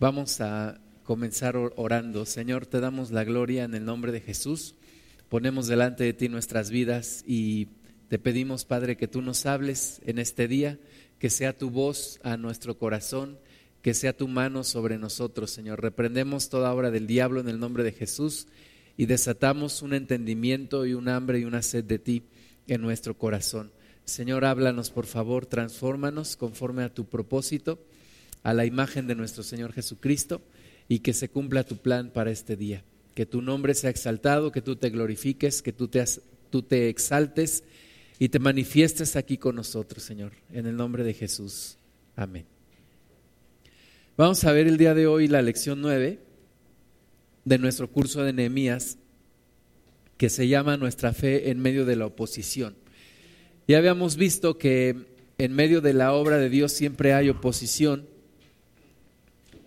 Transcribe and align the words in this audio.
Vamos 0.00 0.40
a 0.40 0.80
comenzar 1.02 1.56
orando. 1.56 2.24
Señor, 2.24 2.66
te 2.66 2.78
damos 2.78 3.10
la 3.10 3.24
gloria 3.24 3.64
en 3.64 3.74
el 3.74 3.84
nombre 3.84 4.12
de 4.12 4.20
Jesús. 4.20 4.76
Ponemos 5.28 5.66
delante 5.66 6.04
de 6.04 6.12
ti 6.12 6.28
nuestras 6.28 6.70
vidas 6.70 7.24
y 7.26 7.66
te 8.06 8.20
pedimos, 8.20 8.64
Padre, 8.64 8.96
que 8.96 9.08
tú 9.08 9.22
nos 9.22 9.44
hables 9.44 10.00
en 10.06 10.20
este 10.20 10.46
día, 10.46 10.78
que 11.18 11.30
sea 11.30 11.58
tu 11.58 11.70
voz 11.70 12.20
a 12.22 12.36
nuestro 12.36 12.78
corazón, 12.78 13.40
que 13.82 13.92
sea 13.92 14.16
tu 14.16 14.28
mano 14.28 14.62
sobre 14.62 14.98
nosotros, 14.98 15.50
Señor. 15.50 15.82
Reprendemos 15.82 16.48
toda 16.48 16.72
obra 16.72 16.92
del 16.92 17.08
diablo 17.08 17.40
en 17.40 17.48
el 17.48 17.58
nombre 17.58 17.82
de 17.82 17.90
Jesús 17.90 18.46
y 18.96 19.06
desatamos 19.06 19.82
un 19.82 19.94
entendimiento 19.94 20.86
y 20.86 20.94
un 20.94 21.08
hambre 21.08 21.40
y 21.40 21.44
una 21.44 21.60
sed 21.60 21.82
de 21.82 21.98
ti 21.98 22.22
en 22.68 22.82
nuestro 22.82 23.18
corazón. 23.18 23.72
Señor, 24.04 24.44
háblanos, 24.44 24.92
por 24.92 25.06
favor, 25.06 25.46
transfórmanos 25.46 26.36
conforme 26.36 26.84
a 26.84 26.94
tu 26.94 27.06
propósito 27.06 27.80
a 28.42 28.54
la 28.54 28.64
imagen 28.64 29.06
de 29.06 29.14
nuestro 29.14 29.42
Señor 29.42 29.72
Jesucristo 29.72 30.42
y 30.88 31.00
que 31.00 31.12
se 31.12 31.28
cumpla 31.28 31.64
tu 31.64 31.76
plan 31.76 32.10
para 32.10 32.30
este 32.30 32.56
día. 32.56 32.84
Que 33.14 33.26
tu 33.26 33.42
nombre 33.42 33.74
sea 33.74 33.90
exaltado, 33.90 34.52
que 34.52 34.62
tú 34.62 34.76
te 34.76 34.90
glorifiques, 34.90 35.62
que 35.62 35.72
tú 35.72 35.88
te, 35.88 36.04
tú 36.50 36.62
te 36.62 36.88
exaltes 36.88 37.64
y 38.18 38.28
te 38.30 38.38
manifiestes 38.38 39.16
aquí 39.16 39.38
con 39.38 39.56
nosotros, 39.56 40.02
Señor, 40.02 40.32
en 40.52 40.66
el 40.66 40.76
nombre 40.76 41.04
de 41.04 41.14
Jesús. 41.14 41.76
Amén. 42.16 42.46
Vamos 44.16 44.42
a 44.44 44.52
ver 44.52 44.66
el 44.66 44.78
día 44.78 44.94
de 44.94 45.06
hoy 45.06 45.28
la 45.28 45.42
lección 45.42 45.80
9 45.80 46.18
de 47.44 47.58
nuestro 47.58 47.90
curso 47.90 48.24
de 48.24 48.32
Nehemías, 48.32 48.98
que 50.16 50.28
se 50.28 50.48
llama 50.48 50.76
Nuestra 50.76 51.12
fe 51.12 51.50
en 51.50 51.60
medio 51.60 51.84
de 51.84 51.96
la 51.96 52.06
oposición. 52.06 52.76
Ya 53.68 53.78
habíamos 53.78 54.16
visto 54.16 54.58
que 54.58 54.96
en 55.38 55.52
medio 55.52 55.80
de 55.80 55.94
la 55.94 56.12
obra 56.12 56.38
de 56.38 56.50
Dios 56.50 56.72
siempre 56.72 57.14
hay 57.14 57.28
oposición 57.28 58.08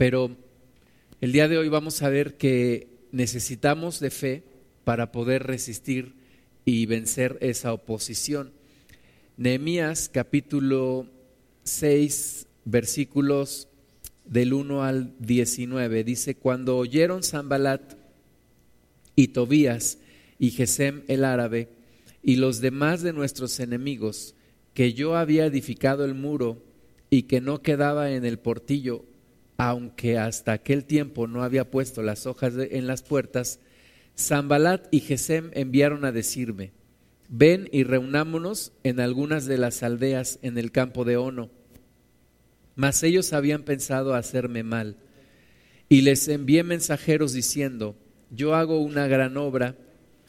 pero 0.02 0.32
el 1.22 1.32
día 1.32 1.48
de 1.48 1.60
hoy 1.60 1.70
vamos 1.70 2.02
a 2.02 2.10
ver 2.10 2.36
que 2.36 2.88
necesitamos 3.12 4.00
de 4.00 4.10
fe 4.10 4.44
para 4.84 5.12
poder 5.12 5.44
resistir 5.44 6.16
y 6.66 6.88
vencer 6.88 7.38
esa 7.40 7.72
oposición. 7.72 8.52
Nehemías 9.38 10.10
capítulo 10.12 11.06
6 11.66 12.48
versículos 12.66 13.68
del 14.26 14.54
1 14.54 14.84
al 14.84 15.14
19 15.20 16.04
dice, 16.04 16.34
cuando 16.34 16.78
oyeron 16.78 17.22
Zambalat 17.22 17.94
y 19.16 19.28
Tobías 19.28 20.00
y 20.40 20.50
Gesem 20.50 21.04
el 21.10 21.24
árabe 21.24 21.70
y 22.24 22.38
los 22.38 22.60
demás 22.60 23.04
de 23.04 23.14
nuestros 23.14 23.60
enemigos 23.60 24.34
que 24.74 24.94
yo 24.94 25.16
había 25.16 25.46
edificado 25.46 26.06
el 26.06 26.16
muro 26.16 26.58
y 27.12 27.24
que 27.24 27.40
no 27.40 27.62
quedaba 27.62 28.10
en 28.10 28.26
el 28.26 28.40
portillo 28.40 29.06
aunque 29.64 30.18
hasta 30.18 30.54
aquel 30.54 30.86
tiempo 30.86 31.28
no 31.28 31.44
había 31.44 31.70
puesto 31.70 32.02
las 32.02 32.26
hojas 32.26 32.56
en 32.58 32.88
las 32.88 33.04
puertas, 33.04 33.60
Zambalat 34.18 34.88
y 34.90 35.02
Gesem 35.02 35.52
enviaron 35.54 36.04
a 36.04 36.12
decirme, 36.12 36.72
ven 37.30 37.70
y 37.72 37.84
reunámonos 37.84 38.74
en 38.84 39.00
algunas 39.00 39.46
de 39.46 39.60
las 39.60 39.84
aldeas 39.84 40.40
en 40.42 40.58
el 40.58 40.72
campo 40.72 41.06
de 41.06 41.18
Ono. 41.18 41.52
Mas 42.76 43.04
ellos 43.04 43.34
habían 43.34 43.62
pensado 43.62 44.16
hacerme 44.16 44.64
mal. 44.64 44.98
Y 45.90 46.02
les 46.02 46.28
envié 46.28 46.64
mensajeros 46.64 47.32
diciendo, 47.32 47.96
yo 48.32 48.56
hago 48.56 48.82
una 48.82 49.06
gran 49.06 49.38
obra 49.38 49.76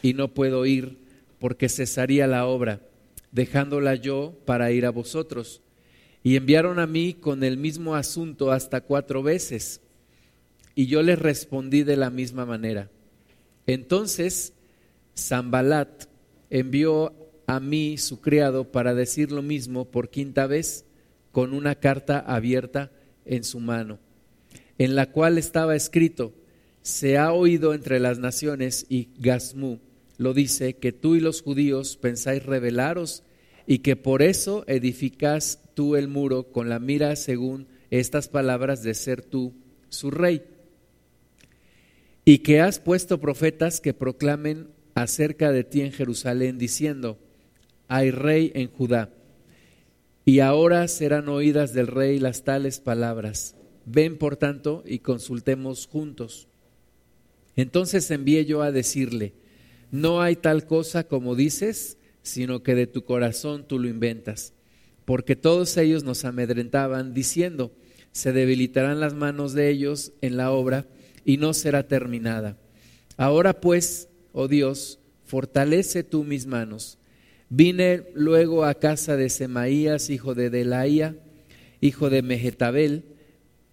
y 0.03 0.13
no 0.13 0.35
puedo 0.35 0.67
ir 0.67 0.99
porque 1.39 1.71
cesaría 1.71 2.27
la 2.27 2.45
obra, 2.45 2.83
dejándola 3.31 3.95
yo 3.95 4.39
para 4.45 4.73
ir 4.73 4.85
a 4.85 4.91
vosotros. 4.91 5.63
Y 6.23 6.37
enviaron 6.37 6.79
a 6.79 6.87
mí 6.87 7.15
con 7.15 7.43
el 7.43 7.57
mismo 7.57 7.95
asunto 7.95 8.53
hasta 8.53 8.83
cuatro 8.83 9.23
veces. 9.23 9.81
Y 10.75 10.87
yo 10.87 11.03
les 11.03 11.19
respondí 11.19 11.83
de 11.83 11.97
la 11.97 12.11
misma 12.11 12.47
manera. 12.47 12.91
Entonces 13.67 14.53
Zambalat 15.17 16.05
envió 16.51 17.15
a 17.47 17.61
mí 17.61 17.99
su 17.99 18.21
criado 18.21 18.71
para 18.71 18.95
decir 18.95 19.33
lo 19.33 19.43
mismo 19.43 19.91
por 19.91 20.11
quinta 20.11 20.47
vez 20.47 20.85
con 21.33 21.55
una 21.55 21.75
carta 21.75 22.19
abierta 22.19 22.93
en 23.25 23.45
su 23.45 23.61
mano, 23.61 23.99
en 24.79 24.95
la 24.95 25.11
cual 25.11 25.39
estaba 25.39 25.77
escrito, 25.77 26.35
se 26.83 27.17
ha 27.19 27.33
oído 27.33 27.75
entre 27.75 28.01
las 28.01 28.19
naciones 28.19 28.87
y 28.89 29.09
Gazmú 29.19 29.81
lo 30.19 30.35
dice, 30.35 30.75
que 30.75 30.93
tú 30.93 31.17
y 31.17 31.21
los 31.21 31.43
judíos 31.43 31.97
pensáis 31.97 32.45
rebelaros 32.45 33.25
y 33.67 33.79
que 33.79 33.97
por 33.97 34.23
eso 34.23 34.65
edificas 34.67 35.59
tú 35.75 35.97
el 35.97 36.09
muro 36.09 36.53
con 36.53 36.69
la 36.69 36.79
mira 36.79 37.17
según 37.17 37.67
estas 37.91 38.29
palabras 38.29 38.83
de 38.83 38.95
ser 38.95 39.23
tú 39.23 39.53
su 39.89 40.11
rey. 40.11 40.43
Y 42.25 42.39
que 42.39 42.61
has 42.61 42.79
puesto 42.79 43.21
profetas 43.21 43.81
que 43.81 43.95
proclamen 43.95 44.69
acerca 44.95 45.53
de 45.53 45.65
ti 45.65 45.81
en 45.81 45.93
Jerusalén 45.93 46.59
diciendo, 46.59 47.19
hay 47.89 48.11
rey 48.11 48.53
en 48.55 48.69
Judá. 48.69 49.11
Y 50.25 50.39
ahora 50.39 50.87
serán 50.89 51.29
oídas 51.29 51.75
del 51.75 51.89
rey 51.89 52.19
las 52.21 52.45
tales 52.45 52.81
palabras. 52.81 53.57
Ven, 53.85 54.19
por 54.19 54.37
tanto, 54.37 54.85
y 54.87 55.01
consultemos 55.01 55.87
juntos. 55.87 56.47
Entonces 57.57 58.11
envié 58.11 58.45
yo 58.45 58.63
a 58.63 58.71
decirle, 58.71 59.35
no 59.91 60.23
hay 60.23 60.37
tal 60.37 60.67
cosa 60.67 61.05
como 61.05 61.35
dices, 61.35 61.99
sino 62.23 62.63
que 62.63 62.75
de 62.75 62.87
tu 62.87 63.05
corazón 63.05 63.67
tú 63.67 63.79
lo 63.79 63.89
inventas. 63.89 64.55
Porque 65.13 65.37
todos 65.37 65.77
ellos 65.77 66.05
nos 66.05 66.25
amedrentaban 66.25 67.13
diciendo, 67.13 67.71
se 68.13 68.33
debilitarán 68.33 68.99
las 68.99 69.13
manos 69.13 69.53
de 69.53 69.69
ellos 69.69 70.15
en 70.23 70.39
la 70.39 70.53
obra 70.53 70.87
y 71.23 71.37
no 71.37 71.53
será 71.53 71.87
terminada. 71.87 72.57
Ahora 73.19 73.61
pues, 73.61 74.09
oh 74.33 74.49
Dios, 74.49 75.01
fortalece 75.27 76.03
tú 76.03 76.25
mis 76.25 76.47
manos. 76.47 76.97
Vine 77.51 78.05
luego 78.15 78.65
a 78.65 78.73
casa 78.73 79.19
de 79.19 79.29
Semaías, 79.29 80.09
hijo 80.09 80.35
de 80.35 80.49
Delaía, 80.49 81.15
hijo 81.83 82.09
de 82.09 82.23
Mehetabel, 82.23 83.05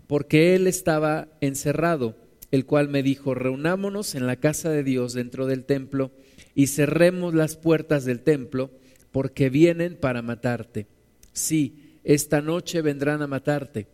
porque 0.08 0.56
él 0.56 0.68
estaba 0.68 1.30
encerrado, 1.40 2.18
el 2.52 2.66
cual 2.66 2.90
me 2.90 3.02
dijo, 3.02 3.34
reunámonos 3.34 4.14
en 4.14 4.28
la 4.28 4.36
casa 4.36 4.72
de 4.72 4.84
Dios 4.84 5.14
dentro 5.14 5.46
del 5.46 5.64
templo 5.64 6.12
y 6.54 6.68
cerremos 6.68 7.34
las 7.34 7.56
puertas 7.56 8.04
del 8.04 8.24
templo, 8.24 8.72
porque 9.14 9.50
vienen 9.50 9.96
para 9.96 10.22
matarte. 10.22 10.99
Sí, 11.34 11.98
esta 12.04 12.42
noche 12.42 12.82
vendrán 12.82 13.22
a 13.22 13.28
matarte. 13.28 13.88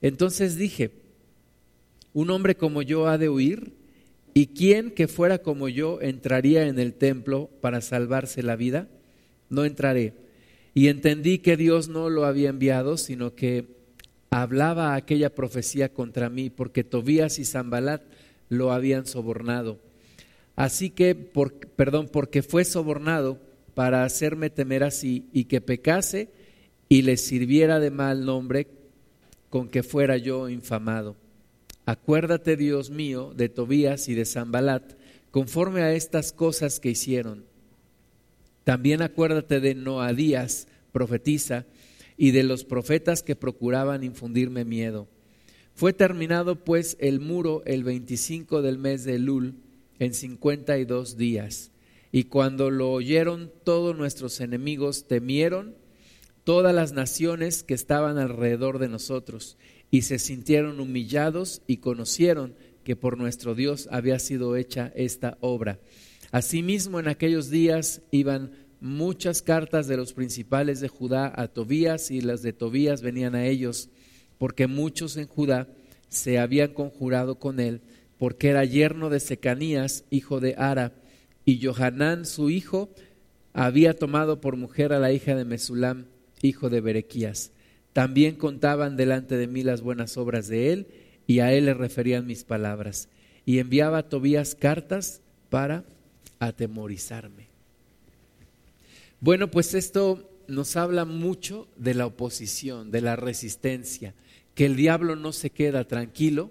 Entonces 0.00 0.56
dije, 0.56 0.90
¿un 2.12 2.30
hombre 2.30 2.56
como 2.56 2.82
yo 2.82 3.08
ha 3.08 3.18
de 3.18 3.28
huir? 3.28 3.72
¿Y 4.34 4.48
quién 4.48 4.90
que 4.90 5.08
fuera 5.08 5.38
como 5.38 5.68
yo 5.68 6.00
entraría 6.00 6.66
en 6.66 6.78
el 6.78 6.94
templo 6.94 7.50
para 7.60 7.80
salvarse 7.80 8.42
la 8.42 8.56
vida? 8.56 8.88
No 9.48 9.64
entraré. 9.64 10.12
Y 10.74 10.88
entendí 10.88 11.38
que 11.38 11.56
Dios 11.56 11.88
no 11.88 12.10
lo 12.10 12.26
había 12.26 12.50
enviado, 12.50 12.98
sino 12.98 13.34
que 13.34 13.64
hablaba 14.28 14.94
aquella 14.94 15.34
profecía 15.34 15.88
contra 15.88 16.28
mí, 16.28 16.50
porque 16.50 16.84
Tobías 16.84 17.38
y 17.38 17.46
Zambalat 17.46 18.02
lo 18.50 18.72
habían 18.72 19.06
sobornado. 19.06 19.78
Así 20.54 20.90
que, 20.90 21.14
perdón, 21.14 22.08
porque 22.12 22.42
fue 22.42 22.64
sobornado 22.64 23.40
para 23.74 24.04
hacerme 24.04 24.50
temer 24.50 24.84
así 24.84 25.28
y 25.32 25.44
que 25.44 25.60
pecase 25.60 26.28
y 26.88 27.02
le 27.02 27.16
sirviera 27.16 27.80
de 27.80 27.90
mal 27.90 28.24
nombre 28.24 28.68
con 29.50 29.68
que 29.68 29.82
fuera 29.82 30.16
yo 30.16 30.48
infamado. 30.48 31.16
Acuérdate, 31.84 32.56
Dios 32.56 32.90
mío, 32.90 33.32
de 33.36 33.48
Tobías 33.48 34.08
y 34.08 34.14
de 34.14 34.24
Zambalat, 34.24 34.94
conforme 35.30 35.82
a 35.82 35.92
estas 35.92 36.32
cosas 36.32 36.80
que 36.80 36.90
hicieron. 36.90 37.44
También 38.64 39.02
acuérdate 39.02 39.60
de 39.60 39.74
Noadías, 39.74 40.66
profetiza, 40.92 41.66
y 42.16 42.30
de 42.30 42.42
los 42.42 42.64
profetas 42.64 43.22
que 43.22 43.36
procuraban 43.36 44.02
infundirme 44.02 44.64
miedo. 44.64 45.06
Fue 45.74 45.92
terminado 45.92 46.64
pues 46.64 46.96
el 47.00 47.20
muro 47.20 47.62
el 47.66 47.84
25 47.84 48.62
del 48.62 48.78
mes 48.78 49.04
de 49.04 49.18
Lul, 49.18 49.54
en 49.98 50.14
cincuenta 50.14 50.78
y 50.78 50.84
dos 50.84 51.16
días. 51.16 51.70
Y 52.12 52.24
cuando 52.24 52.70
lo 52.70 52.90
oyeron 52.90 53.52
todos 53.64 53.96
nuestros 53.96 54.40
enemigos, 54.40 55.06
temieron 55.06 55.74
todas 56.46 56.72
las 56.72 56.92
naciones 56.92 57.64
que 57.64 57.74
estaban 57.74 58.18
alrededor 58.18 58.78
de 58.78 58.88
nosotros, 58.88 59.58
y 59.90 60.02
se 60.02 60.18
sintieron 60.18 60.78
humillados 60.78 61.60
y 61.66 61.78
conocieron 61.78 62.54
que 62.84 62.94
por 62.94 63.18
nuestro 63.18 63.54
Dios 63.54 63.88
había 63.90 64.18
sido 64.18 64.56
hecha 64.56 64.92
esta 64.94 65.36
obra. 65.40 65.80
Asimismo, 66.30 67.00
en 67.00 67.08
aquellos 67.08 67.50
días 67.50 68.00
iban 68.12 68.52
muchas 68.80 69.42
cartas 69.42 69.88
de 69.88 69.96
los 69.96 70.12
principales 70.12 70.80
de 70.80 70.88
Judá 70.88 71.32
a 71.36 71.48
Tobías, 71.48 72.10
y 72.12 72.20
las 72.20 72.42
de 72.42 72.52
Tobías 72.52 73.02
venían 73.02 73.34
a 73.34 73.44
ellos, 73.44 73.90
porque 74.38 74.68
muchos 74.68 75.16
en 75.16 75.26
Judá 75.26 75.68
se 76.08 76.38
habían 76.38 76.72
conjurado 76.72 77.40
con 77.40 77.58
él 77.58 77.82
porque 78.18 78.48
era 78.48 78.64
yerno 78.64 79.10
de 79.10 79.20
Secanías, 79.20 80.04
hijo 80.10 80.40
de 80.40 80.54
Ara, 80.56 80.92
y 81.44 81.64
Johanán, 81.64 82.24
su 82.24 82.50
hijo, 82.50 82.90
había 83.52 83.94
tomado 83.94 84.40
por 84.40 84.56
mujer 84.56 84.92
a 84.92 84.98
la 84.98 85.12
hija 85.12 85.34
de 85.34 85.44
Mesulam, 85.44 86.06
hijo 86.42 86.70
de 86.70 86.80
Berequías. 86.80 87.52
También 87.92 88.36
contaban 88.36 88.96
delante 88.96 89.36
de 89.36 89.46
mí 89.46 89.62
las 89.62 89.80
buenas 89.80 90.16
obras 90.16 90.48
de 90.48 90.72
él 90.72 90.86
y 91.26 91.40
a 91.40 91.52
él 91.52 91.66
le 91.66 91.74
referían 91.74 92.26
mis 92.26 92.44
palabras. 92.44 93.08
Y 93.44 93.58
enviaba 93.58 93.98
a 93.98 94.08
Tobías 94.08 94.54
cartas 94.54 95.22
para 95.50 95.84
atemorizarme. 96.38 97.48
Bueno, 99.20 99.50
pues 99.50 99.74
esto 99.74 100.30
nos 100.46 100.76
habla 100.76 101.04
mucho 101.04 101.68
de 101.76 101.94
la 101.94 102.06
oposición, 102.06 102.90
de 102.90 103.00
la 103.00 103.16
resistencia, 103.16 104.14
que 104.54 104.66
el 104.66 104.76
diablo 104.76 105.16
no 105.16 105.32
se 105.32 105.50
queda 105.50 105.84
tranquilo, 105.84 106.50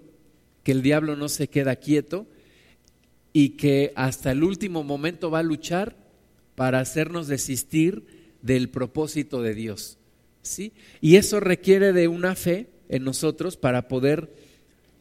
que 0.62 0.72
el 0.72 0.82
diablo 0.82 1.16
no 1.16 1.28
se 1.28 1.48
queda 1.48 1.76
quieto 1.76 2.26
y 3.32 3.50
que 3.50 3.92
hasta 3.96 4.32
el 4.32 4.42
último 4.42 4.82
momento 4.82 5.30
va 5.30 5.40
a 5.40 5.44
luchar 5.44 5.96
para 6.54 6.80
hacernos 6.80 7.28
desistir 7.28 8.15
del 8.42 8.68
propósito 8.68 9.42
de 9.42 9.54
Dios. 9.54 9.98
¿sí? 10.42 10.72
Y 11.00 11.16
eso 11.16 11.40
requiere 11.40 11.92
de 11.92 12.08
una 12.08 12.34
fe 12.34 12.68
en 12.88 13.04
nosotros 13.04 13.56
para 13.56 13.88
poder 13.88 14.30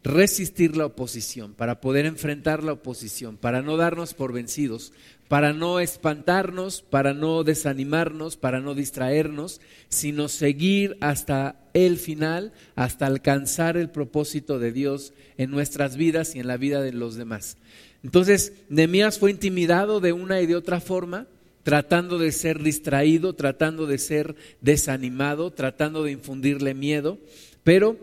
resistir 0.06 0.78
la 0.78 0.86
oposición, 0.86 1.56
para 1.56 1.82
poder 1.82 2.06
enfrentar 2.06 2.64
la 2.64 2.74
oposición, 2.74 3.38
para 3.38 3.64
no 3.64 3.76
darnos 3.76 4.14
por 4.14 4.34
vencidos, 4.34 4.94
para 5.28 5.52
no 5.52 5.80
espantarnos, 5.80 6.84
para 6.84 7.16
no 7.16 7.44
desanimarnos, 7.44 8.38
para 8.38 8.60
no 8.60 8.76
distraernos, 8.76 9.62
sino 9.90 10.30
seguir 10.30 10.96
hasta 11.02 11.60
el 11.74 11.98
final, 11.98 12.54
hasta 12.76 13.08
alcanzar 13.08 13.78
el 13.78 13.90
propósito 13.90 14.60
de 14.60 14.72
Dios 14.72 15.14
en 15.38 15.50
nuestras 15.50 15.98
vidas 15.98 16.36
y 16.36 16.40
en 16.40 16.48
la 16.48 16.58
vida 16.58 16.82
de 16.84 16.94
los 16.94 17.16
demás. 17.16 17.58
Entonces, 18.04 18.54
Nehemías 18.70 19.18
fue 19.18 19.32
intimidado 19.32 20.02
de 20.02 20.14
una 20.14 20.40
y 20.40 20.46
de 20.46 20.56
otra 20.56 20.80
forma, 20.80 21.26
tratando 21.66 22.20
de 22.20 22.32
ser 22.32 22.62
distraído, 22.62 23.34
tratando 23.34 23.88
de 23.88 23.98
ser 23.98 24.36
desanimado, 24.62 25.50
tratando 25.50 26.04
de 26.04 26.12
infundirle 26.12 26.76
miedo, 26.76 27.18
pero 27.64 27.98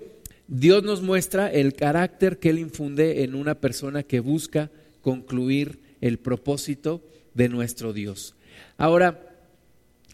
Dios 0.49 0.83
nos 0.83 1.01
muestra 1.01 1.47
el 1.47 1.75
carácter 1.75 2.41
que 2.41 2.51
Él 2.51 2.59
infunde 2.59 3.23
en 3.23 3.37
una 3.37 3.55
persona 3.55 4.03
que 4.03 4.19
busca 4.19 4.73
concluir 5.01 5.79
el 6.01 6.19
propósito 6.19 7.05
de 7.35 7.49
nuestro 7.49 7.93
Dios. 7.93 8.35
Ahora, 8.79 9.31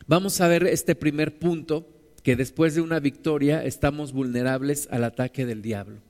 vamos 0.06 0.42
a 0.42 0.48
ver 0.48 0.66
este 0.66 0.94
primer 0.94 1.38
punto, 1.38 1.88
que 2.22 2.36
después 2.36 2.74
de 2.74 2.82
una 2.82 3.00
victoria 3.00 3.64
estamos 3.64 4.12
vulnerables 4.12 4.88
al 4.90 5.04
ataque 5.04 5.46
del 5.46 5.62
diablo. 5.62 6.02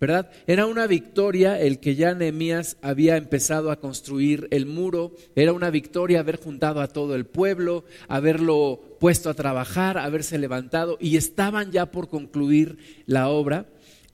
¿Verdad? 0.00 0.30
Era 0.46 0.66
una 0.66 0.86
victoria 0.86 1.60
el 1.60 1.78
que 1.78 1.94
ya 1.94 2.14
Nehemías 2.14 2.76
había 2.82 3.16
empezado 3.16 3.70
a 3.70 3.80
construir 3.80 4.48
el 4.50 4.66
muro, 4.66 5.12
era 5.34 5.52
una 5.52 5.70
victoria 5.70 6.20
haber 6.20 6.36
juntado 6.36 6.80
a 6.80 6.88
todo 6.88 7.14
el 7.14 7.26
pueblo, 7.26 7.84
haberlo 8.08 8.80
puesto 9.00 9.30
a 9.30 9.34
trabajar, 9.34 9.98
haberse 9.98 10.38
levantado 10.38 10.98
y 11.00 11.16
estaban 11.16 11.72
ya 11.72 11.86
por 11.86 12.08
concluir 12.08 12.78
la 13.06 13.28
obra 13.28 13.66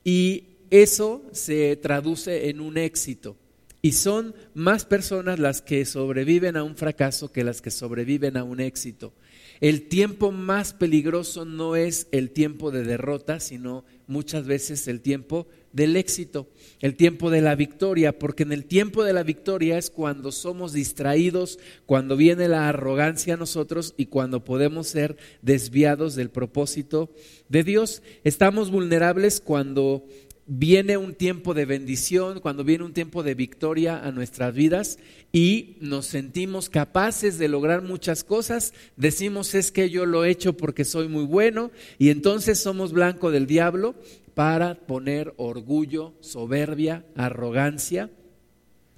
y 0.04 0.44
eso 0.70 1.22
se 1.32 1.76
traduce 1.76 2.48
en 2.48 2.60
un 2.60 2.78
éxito. 2.78 3.36
Y 3.82 3.92
son 3.92 4.34
más 4.54 4.84
personas 4.84 5.38
las 5.38 5.62
que 5.62 5.84
sobreviven 5.84 6.56
a 6.56 6.62
un 6.62 6.76
fracaso 6.76 7.32
que 7.32 7.44
las 7.44 7.62
que 7.62 7.70
sobreviven 7.70 8.36
a 8.36 8.44
un 8.44 8.60
éxito. 8.60 9.14
El 9.60 9.88
tiempo 9.88 10.32
más 10.32 10.72
peligroso 10.72 11.44
no 11.44 11.76
es 11.76 12.08
el 12.12 12.30
tiempo 12.30 12.70
de 12.70 12.82
derrota, 12.82 13.40
sino 13.40 13.84
muchas 14.06 14.46
veces 14.46 14.88
el 14.88 15.02
tiempo 15.02 15.46
del 15.72 15.96
éxito, 15.96 16.48
el 16.80 16.96
tiempo 16.96 17.30
de 17.30 17.42
la 17.42 17.54
victoria, 17.54 18.18
porque 18.18 18.42
en 18.42 18.52
el 18.52 18.64
tiempo 18.64 19.04
de 19.04 19.12
la 19.12 19.22
victoria 19.22 19.76
es 19.76 19.90
cuando 19.90 20.32
somos 20.32 20.72
distraídos, 20.72 21.58
cuando 21.86 22.16
viene 22.16 22.48
la 22.48 22.68
arrogancia 22.68 23.34
a 23.34 23.36
nosotros 23.36 23.94
y 23.96 24.06
cuando 24.06 24.44
podemos 24.44 24.88
ser 24.88 25.16
desviados 25.42 26.14
del 26.14 26.30
propósito 26.30 27.10
de 27.48 27.62
Dios. 27.62 28.02
Estamos 28.24 28.70
vulnerables 28.70 29.40
cuando 29.40 30.06
viene 30.52 30.96
un 30.96 31.14
tiempo 31.14 31.54
de 31.54 31.64
bendición, 31.64 32.40
cuando 32.40 32.64
viene 32.64 32.82
un 32.82 32.92
tiempo 32.92 33.22
de 33.22 33.36
victoria 33.36 34.04
a 34.04 34.10
nuestras 34.10 34.52
vidas 34.52 34.98
y 35.30 35.76
nos 35.80 36.06
sentimos 36.06 36.68
capaces 36.68 37.38
de 37.38 37.46
lograr 37.46 37.82
muchas 37.82 38.24
cosas, 38.24 38.74
decimos 38.96 39.54
es 39.54 39.70
que 39.70 39.90
yo 39.90 40.06
lo 40.06 40.24
he 40.24 40.30
hecho 40.30 40.56
porque 40.56 40.84
soy 40.84 41.06
muy 41.06 41.24
bueno 41.24 41.70
y 41.98 42.10
entonces 42.10 42.58
somos 42.58 42.92
blanco 42.92 43.30
del 43.30 43.46
diablo 43.46 43.94
para 44.34 44.74
poner 44.74 45.34
orgullo, 45.36 46.14
soberbia, 46.18 47.04
arrogancia 47.14 48.10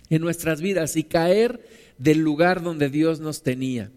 en 0.09 0.23
nuestras 0.23 0.63
vidas 0.63 0.97
y 0.97 1.05
caer 1.05 1.69
del 1.99 2.21
lugar 2.21 2.63
donde 2.63 2.89
Dios 2.89 3.21
nos 3.21 3.43
tenía. 3.43 3.91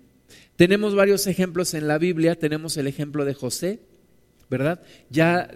Tenemos 0.58 0.94
varios 0.94 1.26
ejemplos 1.26 1.74
en 1.74 1.88
la 1.88 2.00
Biblia, 2.00 2.36
tenemos 2.36 2.76
el 2.76 2.88
ejemplo 2.88 3.24
de 3.24 3.34
José, 3.34 3.80
¿verdad? 4.50 4.82
Ya 5.10 5.50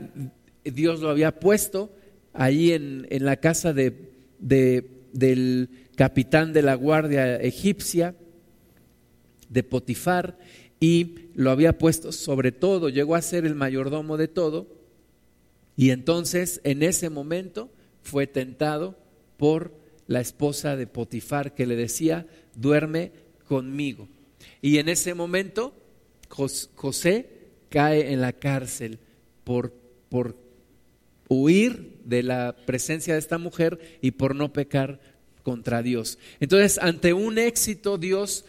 Dios 0.72 1.00
lo 1.02 1.10
había 1.10 1.40
puesto 1.40 1.92
ahí 2.34 2.72
en, 2.72 3.08
la 3.10 3.38
casa 3.38 3.74
de, 3.74 4.12
del 4.40 5.70
capitán 5.96 6.54
de 6.54 6.62
la 6.62 6.76
guardia 6.76 7.38
egipcia, 7.38 8.16
de 9.50 9.64
Potifar, 9.64 10.38
y 10.80 11.16
lo 11.34 11.52
había 11.52 11.78
puesto 11.78 12.12
sobre 12.12 12.52
todo, 12.52 12.90
llegó 12.90 13.16
a 13.16 13.22
ser 13.22 13.46
el 13.46 13.56
mayordomo 13.56 14.18
de 14.18 14.28
todo, 14.28 14.68
y 15.76 15.92
entonces 15.92 16.62
en 16.64 16.84
ese 16.84 17.10
momento 17.10 17.70
fue 18.02 18.28
tentado 18.28 18.98
por 19.38 19.74
la 20.08 20.20
esposa 20.22 20.76
de 20.76 20.88
Potifar 20.88 21.54
que 21.54 21.66
le 21.66 21.76
decía, 21.76 22.28
duerme 22.56 23.12
conmigo. 23.48 24.08
Y 24.62 24.78
en 24.78 24.90
ese 24.90 25.14
momento 25.14 25.74
José 26.30 27.30
cae 27.70 28.12
en 28.12 28.22
la 28.22 28.34
cárcel 28.34 29.00
por, 29.44 29.74
por 30.10 30.36
huir 31.30 32.00
de 32.04 32.24
la 32.24 32.56
presencia 32.66 33.14
de 33.14 33.20
esta 33.20 33.38
mujer 33.38 33.80
y 34.02 34.12
por 34.12 34.36
no 34.36 34.52
pecar 34.52 35.00
contra 35.44 35.82
Dios. 35.82 36.18
Entonces, 36.40 36.78
ante 36.82 37.14
un 37.14 37.38
éxito, 37.38 37.98
Dios, 37.98 38.46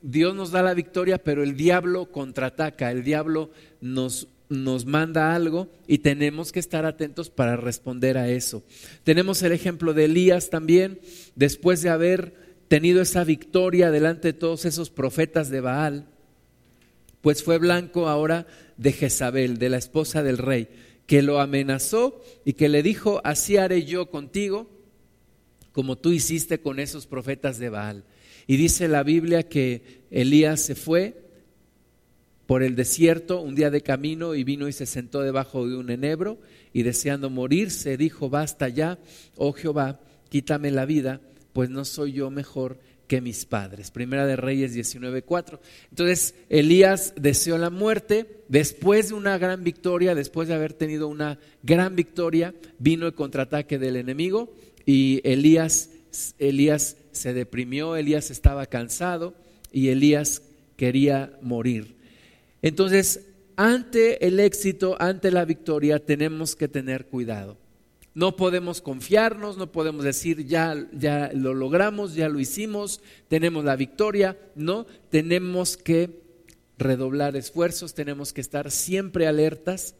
Dios 0.00 0.34
nos 0.34 0.52
da 0.52 0.62
la 0.62 0.72
victoria, 0.74 1.18
pero 1.18 1.42
el 1.42 1.56
diablo 1.56 2.10
contraataca, 2.10 2.90
el 2.90 3.04
diablo 3.04 3.50
nos, 3.80 4.28
nos 4.48 4.86
manda 4.86 5.34
algo 5.34 5.68
y 5.86 5.98
tenemos 5.98 6.52
que 6.52 6.60
estar 6.60 6.86
atentos 6.86 7.28
para 7.30 7.56
responder 7.56 8.16
a 8.16 8.30
eso. 8.30 8.62
Tenemos 9.04 9.42
el 9.42 9.52
ejemplo 9.52 9.92
de 9.92 10.06
Elías 10.06 10.50
también, 10.50 11.00
después 11.34 11.82
de 11.82 11.90
haber 11.90 12.34
tenido 12.68 13.02
esa 13.02 13.24
victoria 13.24 13.90
delante 13.90 14.28
de 14.28 14.38
todos 14.38 14.64
esos 14.64 14.88
profetas 14.90 15.50
de 15.50 15.60
Baal, 15.60 16.06
pues 17.20 17.42
fue 17.42 17.58
blanco 17.58 18.08
ahora 18.08 18.46
de 18.76 18.92
Jezabel, 18.92 19.58
de 19.58 19.68
la 19.68 19.76
esposa 19.76 20.22
del 20.22 20.38
rey 20.38 20.68
que 21.06 21.22
lo 21.22 21.40
amenazó 21.40 22.22
y 22.44 22.52
que 22.52 22.68
le 22.68 22.82
dijo, 22.82 23.20
así 23.24 23.56
haré 23.56 23.84
yo 23.84 24.10
contigo 24.10 24.68
como 25.72 25.96
tú 25.96 26.10
hiciste 26.12 26.60
con 26.60 26.78
esos 26.78 27.06
profetas 27.06 27.58
de 27.58 27.70
Baal. 27.70 28.04
Y 28.46 28.56
dice 28.56 28.88
la 28.88 29.02
Biblia 29.02 29.44
que 29.44 30.02
Elías 30.10 30.60
se 30.60 30.74
fue 30.74 31.22
por 32.46 32.62
el 32.62 32.74
desierto 32.74 33.40
un 33.40 33.54
día 33.54 33.70
de 33.70 33.80
camino 33.80 34.34
y 34.34 34.42
vino 34.42 34.66
y 34.66 34.72
se 34.72 34.86
sentó 34.86 35.20
debajo 35.20 35.68
de 35.68 35.76
un 35.76 35.90
enebro 35.90 36.38
y 36.72 36.82
deseando 36.82 37.30
morirse 37.30 37.96
dijo, 37.96 38.28
basta 38.28 38.68
ya, 38.68 38.98
oh 39.36 39.52
Jehová, 39.52 40.00
quítame 40.28 40.72
la 40.72 40.84
vida, 40.84 41.20
pues 41.52 41.70
no 41.70 41.84
soy 41.84 42.12
yo 42.12 42.30
mejor 42.30 42.78
que 43.10 43.20
mis 43.20 43.44
padres. 43.44 43.90
Primera 43.90 44.24
de 44.24 44.36
Reyes 44.36 44.72
19:4. 44.72 45.58
Entonces, 45.90 46.36
Elías 46.48 47.12
deseó 47.16 47.58
la 47.58 47.68
muerte, 47.68 48.44
después 48.46 49.08
de 49.08 49.14
una 49.14 49.36
gran 49.36 49.64
victoria, 49.64 50.14
después 50.14 50.46
de 50.46 50.54
haber 50.54 50.74
tenido 50.74 51.08
una 51.08 51.40
gran 51.64 51.96
victoria, 51.96 52.54
vino 52.78 53.08
el 53.08 53.14
contraataque 53.14 53.80
del 53.80 53.96
enemigo 53.96 54.54
y 54.86 55.20
Elías 55.24 55.90
Elías 56.38 56.98
se 57.10 57.34
deprimió, 57.34 57.96
Elías 57.96 58.30
estaba 58.30 58.66
cansado 58.66 59.34
y 59.72 59.88
Elías 59.88 60.42
quería 60.76 61.36
morir. 61.42 61.96
Entonces, 62.62 63.26
ante 63.56 64.24
el 64.24 64.38
éxito, 64.38 64.96
ante 65.00 65.32
la 65.32 65.44
victoria, 65.44 65.98
tenemos 65.98 66.54
que 66.54 66.68
tener 66.68 67.06
cuidado. 67.06 67.58
No 68.20 68.36
podemos 68.36 68.82
confiarnos, 68.82 69.56
no 69.56 69.72
podemos 69.72 70.04
decir 70.04 70.44
ya, 70.44 70.76
ya 70.92 71.30
lo 71.32 71.54
logramos, 71.54 72.14
ya 72.14 72.28
lo 72.28 72.38
hicimos, 72.38 73.00
tenemos 73.28 73.64
la 73.64 73.76
victoria. 73.76 74.36
No, 74.54 74.86
tenemos 75.08 75.78
que 75.78 76.20
redoblar 76.76 77.34
esfuerzos, 77.34 77.94
tenemos 77.94 78.34
que 78.34 78.42
estar 78.42 78.70
siempre 78.70 79.26
alertas 79.26 79.94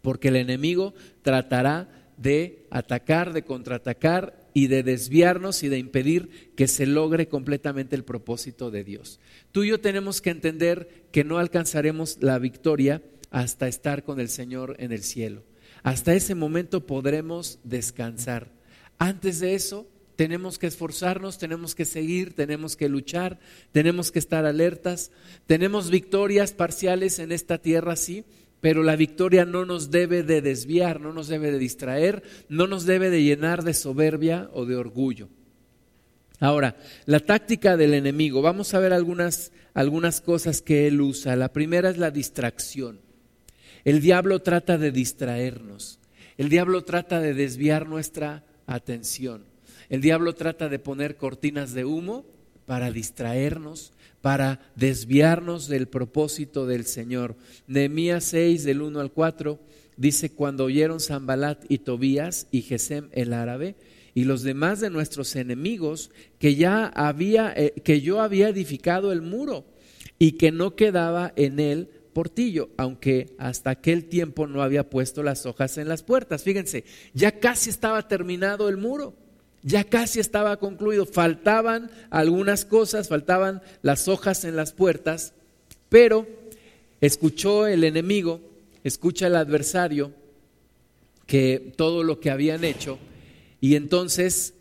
porque 0.00 0.28
el 0.28 0.36
enemigo 0.36 0.94
tratará 1.20 1.90
de 2.16 2.66
atacar, 2.70 3.34
de 3.34 3.44
contraatacar 3.44 4.48
y 4.54 4.68
de 4.68 4.82
desviarnos 4.82 5.62
y 5.62 5.68
de 5.68 5.76
impedir 5.76 6.54
que 6.56 6.66
se 6.66 6.86
logre 6.86 7.28
completamente 7.28 7.94
el 7.94 8.04
propósito 8.04 8.70
de 8.70 8.84
Dios. 8.84 9.20
Tú 9.52 9.64
y 9.64 9.68
yo 9.68 9.80
tenemos 9.82 10.22
que 10.22 10.30
entender 10.30 11.04
que 11.12 11.24
no 11.24 11.36
alcanzaremos 11.36 12.16
la 12.22 12.38
victoria 12.38 13.02
hasta 13.28 13.68
estar 13.68 14.02
con 14.02 14.18
el 14.18 14.30
Señor 14.30 14.76
en 14.78 14.92
el 14.92 15.02
cielo. 15.02 15.42
Hasta 15.82 16.14
ese 16.14 16.34
momento 16.34 16.86
podremos 16.86 17.58
descansar. 17.64 18.50
Antes 18.98 19.40
de 19.40 19.54
eso, 19.54 19.86
tenemos 20.16 20.58
que 20.58 20.66
esforzarnos, 20.66 21.38
tenemos 21.38 21.76
que 21.76 21.84
seguir, 21.84 22.34
tenemos 22.34 22.74
que 22.74 22.88
luchar, 22.88 23.38
tenemos 23.70 24.10
que 24.10 24.18
estar 24.18 24.46
alertas. 24.46 25.12
Tenemos 25.46 25.90
victorias 25.90 26.52
parciales 26.52 27.20
en 27.20 27.30
esta 27.30 27.58
tierra, 27.58 27.94
sí, 27.94 28.24
pero 28.60 28.82
la 28.82 28.96
victoria 28.96 29.44
no 29.44 29.64
nos 29.64 29.92
debe 29.92 30.24
de 30.24 30.42
desviar, 30.42 31.00
no 31.00 31.12
nos 31.12 31.28
debe 31.28 31.52
de 31.52 31.60
distraer, 31.60 32.24
no 32.48 32.66
nos 32.66 32.84
debe 32.84 33.10
de 33.10 33.22
llenar 33.22 33.62
de 33.62 33.74
soberbia 33.74 34.50
o 34.52 34.66
de 34.66 34.74
orgullo. 34.74 35.28
Ahora, 36.40 36.76
la 37.06 37.20
táctica 37.20 37.76
del 37.76 37.94
enemigo, 37.94 38.42
vamos 38.42 38.74
a 38.74 38.80
ver 38.80 38.92
algunas, 38.92 39.52
algunas 39.72 40.20
cosas 40.20 40.62
que 40.62 40.88
él 40.88 41.00
usa. 41.00 41.36
La 41.36 41.52
primera 41.52 41.90
es 41.90 41.98
la 41.98 42.10
distracción. 42.10 43.00
El 43.88 44.02
diablo 44.02 44.40
trata 44.40 44.76
de 44.76 44.92
distraernos, 44.92 45.98
el 46.36 46.50
diablo 46.50 46.84
trata 46.84 47.22
de 47.22 47.32
desviar 47.32 47.88
nuestra 47.88 48.44
atención, 48.66 49.44
el 49.88 50.02
diablo 50.02 50.34
trata 50.34 50.68
de 50.68 50.78
poner 50.78 51.16
cortinas 51.16 51.72
de 51.72 51.86
humo 51.86 52.26
para 52.66 52.90
distraernos, 52.90 53.94
para 54.20 54.60
desviarnos 54.76 55.68
del 55.68 55.88
propósito 55.88 56.66
del 56.66 56.84
Señor. 56.84 57.34
Nehemías 57.66 58.24
6, 58.24 58.64
del 58.64 58.82
1 58.82 59.00
al 59.00 59.10
4, 59.10 59.58
dice, 59.96 60.32
cuando 60.32 60.64
oyeron 60.64 61.00
Zambalat 61.00 61.64
y 61.70 61.78
Tobías 61.78 62.46
y 62.50 62.60
Gesem 62.60 63.08
el 63.12 63.32
árabe, 63.32 63.74
y 64.12 64.24
los 64.24 64.42
demás 64.42 64.80
de 64.80 64.90
nuestros 64.90 65.34
enemigos 65.34 66.10
que 66.38 66.56
ya 66.56 66.88
había 66.88 67.54
eh, 67.56 67.72
que 67.82 68.02
yo 68.02 68.20
había 68.20 68.50
edificado 68.50 69.12
el 69.12 69.22
muro 69.22 69.64
y 70.18 70.32
que 70.32 70.52
no 70.52 70.76
quedaba 70.76 71.32
en 71.36 71.58
él 71.58 71.88
portillo, 72.08 72.70
aunque 72.76 73.34
hasta 73.38 73.70
aquel 73.70 74.06
tiempo 74.06 74.46
no 74.46 74.62
había 74.62 74.90
puesto 74.90 75.22
las 75.22 75.46
hojas 75.46 75.78
en 75.78 75.88
las 75.88 76.02
puertas. 76.02 76.42
Fíjense, 76.42 76.84
ya 77.14 77.38
casi 77.38 77.70
estaba 77.70 78.08
terminado 78.08 78.68
el 78.68 78.76
muro. 78.76 79.14
Ya 79.62 79.84
casi 79.84 80.20
estaba 80.20 80.56
concluido, 80.58 81.04
faltaban 81.04 81.90
algunas 82.10 82.64
cosas, 82.64 83.08
faltaban 83.08 83.60
las 83.82 84.06
hojas 84.06 84.44
en 84.44 84.54
las 84.54 84.72
puertas, 84.72 85.34
pero 85.88 86.26
escuchó 87.00 87.66
el 87.66 87.82
enemigo, 87.82 88.40
escucha 88.84 89.26
el 89.26 89.34
adversario 89.34 90.12
que 91.26 91.72
todo 91.76 92.04
lo 92.04 92.20
que 92.20 92.30
habían 92.30 92.64
hecho 92.64 92.98
y 93.60 93.74
entonces 93.74 94.54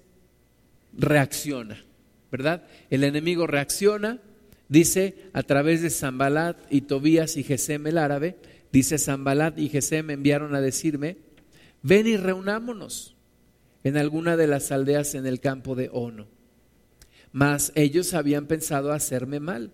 reacciona, 0.98 1.84
¿verdad? 2.32 2.63
El 2.89 3.04
enemigo 3.04 3.46
reacciona, 3.46 4.20
dice 4.69 5.29
a 5.33 5.43
través 5.43 5.81
de 5.81 5.89
Zambalat 5.89 6.57
y 6.69 6.81
Tobías 6.81 7.38
y 7.38 7.43
Gesem 7.43 7.88
el 7.88 7.97
árabe, 7.97 8.38
dice 8.71 8.97
Zambalat 8.97 9.57
y 9.59 9.69
Gesem 9.69 10.09
enviaron 10.09 10.55
a 10.55 10.62
decirme, 10.62 11.17
ven 11.81 12.07
y 12.07 12.17
reunámonos 12.17 13.15
en 13.83 13.97
alguna 13.97 14.36
de 14.38 14.47
las 14.47 14.71
aldeas 14.71 15.15
en 15.15 15.25
el 15.25 15.39
campo 15.39 15.75
de 15.75 15.89
Ono. 15.91 16.27
Mas 17.31 17.71
ellos 17.75 18.13
habían 18.13 18.47
pensado 18.47 18.91
hacerme 18.91 19.39
mal. 19.39 19.71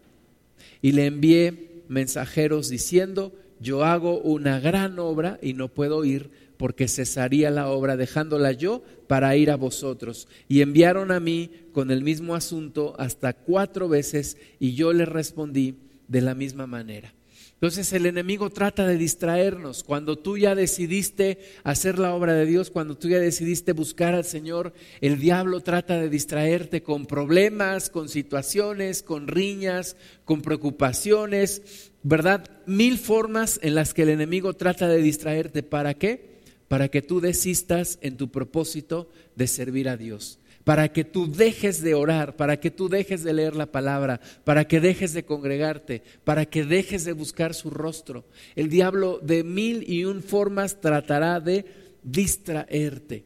Y 0.82 0.92
le 0.92 1.06
envié 1.06 1.84
mensajeros 1.88 2.70
diciendo, 2.70 3.34
yo 3.60 3.84
hago 3.84 4.20
una 4.20 4.60
gran 4.60 5.00
obra 5.00 5.40
y 5.42 5.54
no 5.54 5.70
puedo 5.70 6.04
ir 6.06 6.30
porque 6.64 6.88
cesaría 6.88 7.52
la 7.52 7.68
obra 7.68 7.98
dejándola 7.98 8.54
yo 8.54 8.84
para 9.08 9.36
ir 9.36 9.52
a 9.52 9.58
vosotros. 9.58 10.30
Y 10.48 10.62
enviaron 10.62 11.12
a 11.12 11.20
mí 11.20 11.52
con 11.74 11.92
el 11.92 12.04
mismo 12.04 12.36
asunto 12.36 12.96
hasta 12.98 13.34
cuatro 13.34 13.90
veces 13.90 14.38
y 14.62 14.74
yo 14.74 14.94
les 14.94 15.10
respondí 15.10 15.76
de 16.08 16.22
la 16.22 16.36
misma 16.36 16.66
manera. 16.66 17.14
Entonces 17.56 17.92
el 17.92 18.06
enemigo 18.06 18.50
trata 18.50 18.88
de 18.88 18.96
distraernos. 18.96 19.84
Cuando 19.84 20.18
tú 20.18 20.38
ya 20.38 20.56
decidiste 20.56 21.38
hacer 21.66 22.00
la 22.00 22.16
obra 22.16 22.34
de 22.34 22.46
Dios, 22.46 22.70
cuando 22.70 22.96
tú 22.96 23.10
ya 23.10 23.20
decidiste 23.20 23.74
buscar 23.74 24.16
al 24.16 24.24
Señor, 24.24 24.72
el 25.02 25.20
diablo 25.20 25.60
trata 25.60 26.00
de 26.00 26.08
distraerte 26.08 26.82
con 26.82 27.08
problemas, 27.08 27.90
con 27.90 28.08
situaciones, 28.08 29.04
con 29.04 29.28
riñas, 29.28 29.98
con 30.24 30.42
preocupaciones, 30.42 31.92
¿verdad? 32.04 32.50
Mil 32.66 32.98
formas 32.98 33.60
en 33.64 33.76
las 33.76 33.94
que 33.94 34.04
el 34.04 34.10
enemigo 34.12 34.54
trata 34.54 34.88
de 34.88 35.02
distraerte. 35.02 35.62
¿Para 35.62 35.94
qué? 35.96 36.33
Para 36.74 36.88
que 36.88 37.04
tú 37.04 37.22
desistas 37.22 38.00
en 38.02 38.18
tu 38.18 38.32
propósito 38.32 39.08
de 39.36 39.46
servir 39.46 39.88
a 39.88 39.96
Dios 39.96 40.40
para 40.64 40.92
que 40.92 41.04
tú 41.04 41.32
dejes 41.32 41.84
de 41.84 41.94
orar, 41.94 42.36
para 42.36 42.60
que 42.60 42.72
tú 42.72 42.90
dejes 42.90 43.24
de 43.24 43.32
leer 43.32 43.56
la 43.56 43.68
palabra, 43.68 44.20
para 44.44 44.68
que 44.68 44.80
dejes 44.80 45.14
de 45.14 45.24
congregarte, 45.24 46.02
para 46.24 46.48
que 46.48 46.64
dejes 46.64 47.06
de 47.06 47.14
buscar 47.14 47.54
su 47.54 47.70
rostro. 47.70 48.26
El 48.56 48.70
diablo 48.70 49.20
de 49.22 49.44
mil 49.44 49.88
y 49.88 50.06
un 50.06 50.24
formas 50.24 50.82
tratará 50.82 51.40
de 51.40 51.66
distraerte. 52.02 53.26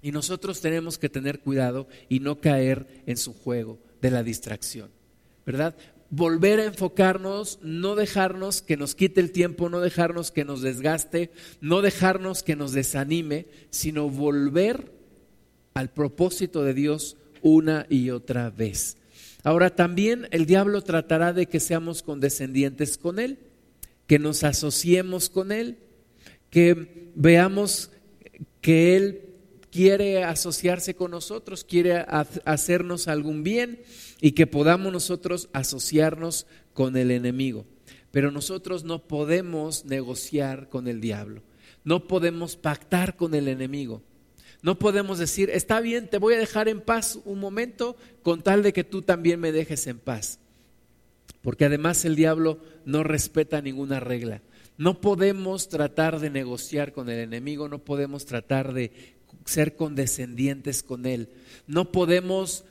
Y 0.00 0.12
nosotros 0.12 0.60
tenemos 0.60 0.98
que 0.98 1.08
tener 1.08 1.40
cuidado 1.40 1.88
y 2.08 2.20
no 2.20 2.40
caer 2.40 3.02
en 3.06 3.16
su 3.16 3.34
juego 3.34 3.80
de 4.00 4.12
la 4.12 4.22
distracción, 4.22 4.88
¿verdad? 5.44 5.74
Volver 6.10 6.60
a 6.60 6.64
enfocarnos, 6.66 7.58
no 7.62 7.96
dejarnos 7.96 8.62
que 8.62 8.76
nos 8.76 8.94
quite 8.94 9.20
el 9.20 9.32
tiempo, 9.32 9.68
no 9.68 9.80
dejarnos 9.80 10.30
que 10.30 10.44
nos 10.44 10.62
desgaste, 10.62 11.30
no 11.60 11.82
dejarnos 11.82 12.42
que 12.42 12.56
nos 12.56 12.72
desanime, 12.72 13.46
sino 13.70 14.08
volver 14.08 14.92
al 15.74 15.90
propósito 15.90 16.62
de 16.62 16.74
Dios 16.74 17.16
una 17.42 17.86
y 17.90 18.10
otra 18.10 18.50
vez. 18.50 18.96
Ahora 19.42 19.74
también 19.76 20.26
el 20.30 20.46
diablo 20.46 20.82
tratará 20.82 21.32
de 21.32 21.46
que 21.46 21.60
seamos 21.60 22.02
condescendientes 22.02 22.98
con 22.98 23.18
Él, 23.18 23.38
que 24.06 24.18
nos 24.18 24.42
asociemos 24.42 25.28
con 25.28 25.52
Él, 25.52 25.78
que 26.50 27.10
veamos 27.14 27.90
que 28.60 28.96
Él 28.96 29.25
quiere 29.76 30.24
asociarse 30.24 30.94
con 30.94 31.10
nosotros, 31.10 31.62
quiere 31.62 31.98
hacernos 32.46 33.08
algún 33.08 33.42
bien 33.42 33.82
y 34.22 34.32
que 34.32 34.46
podamos 34.46 34.90
nosotros 34.90 35.50
asociarnos 35.52 36.46
con 36.72 36.96
el 36.96 37.10
enemigo. 37.10 37.66
Pero 38.10 38.30
nosotros 38.30 38.84
no 38.84 39.06
podemos 39.06 39.84
negociar 39.84 40.70
con 40.70 40.88
el 40.88 41.02
diablo, 41.02 41.42
no 41.84 42.08
podemos 42.08 42.56
pactar 42.56 43.16
con 43.16 43.34
el 43.34 43.48
enemigo. 43.48 44.02
No 44.62 44.78
podemos 44.78 45.18
decir, 45.18 45.50
está 45.50 45.80
bien, 45.80 46.08
te 46.08 46.16
voy 46.16 46.32
a 46.32 46.38
dejar 46.38 46.68
en 46.68 46.80
paz 46.80 47.18
un 47.26 47.38
momento 47.38 47.96
con 48.22 48.42
tal 48.42 48.62
de 48.62 48.72
que 48.72 48.82
tú 48.82 49.02
también 49.02 49.38
me 49.38 49.52
dejes 49.52 49.86
en 49.86 49.98
paz. 49.98 50.40
Porque 51.42 51.66
además 51.66 52.06
el 52.06 52.16
diablo 52.16 52.60
no 52.86 53.04
respeta 53.04 53.60
ninguna 53.60 54.00
regla. 54.00 54.40
No 54.78 55.00
podemos 55.00 55.68
tratar 55.68 56.20
de 56.20 56.30
negociar 56.30 56.92
con 56.92 57.08
el 57.08 57.18
enemigo, 57.18 57.68
no 57.68 57.78
podemos 57.78 58.26
tratar 58.26 58.74
de 58.74 59.15
ser 59.44 59.76
condescendientes 59.76 60.82
con 60.82 61.06
él. 61.06 61.28
No 61.66 61.92
podemos 61.92 62.64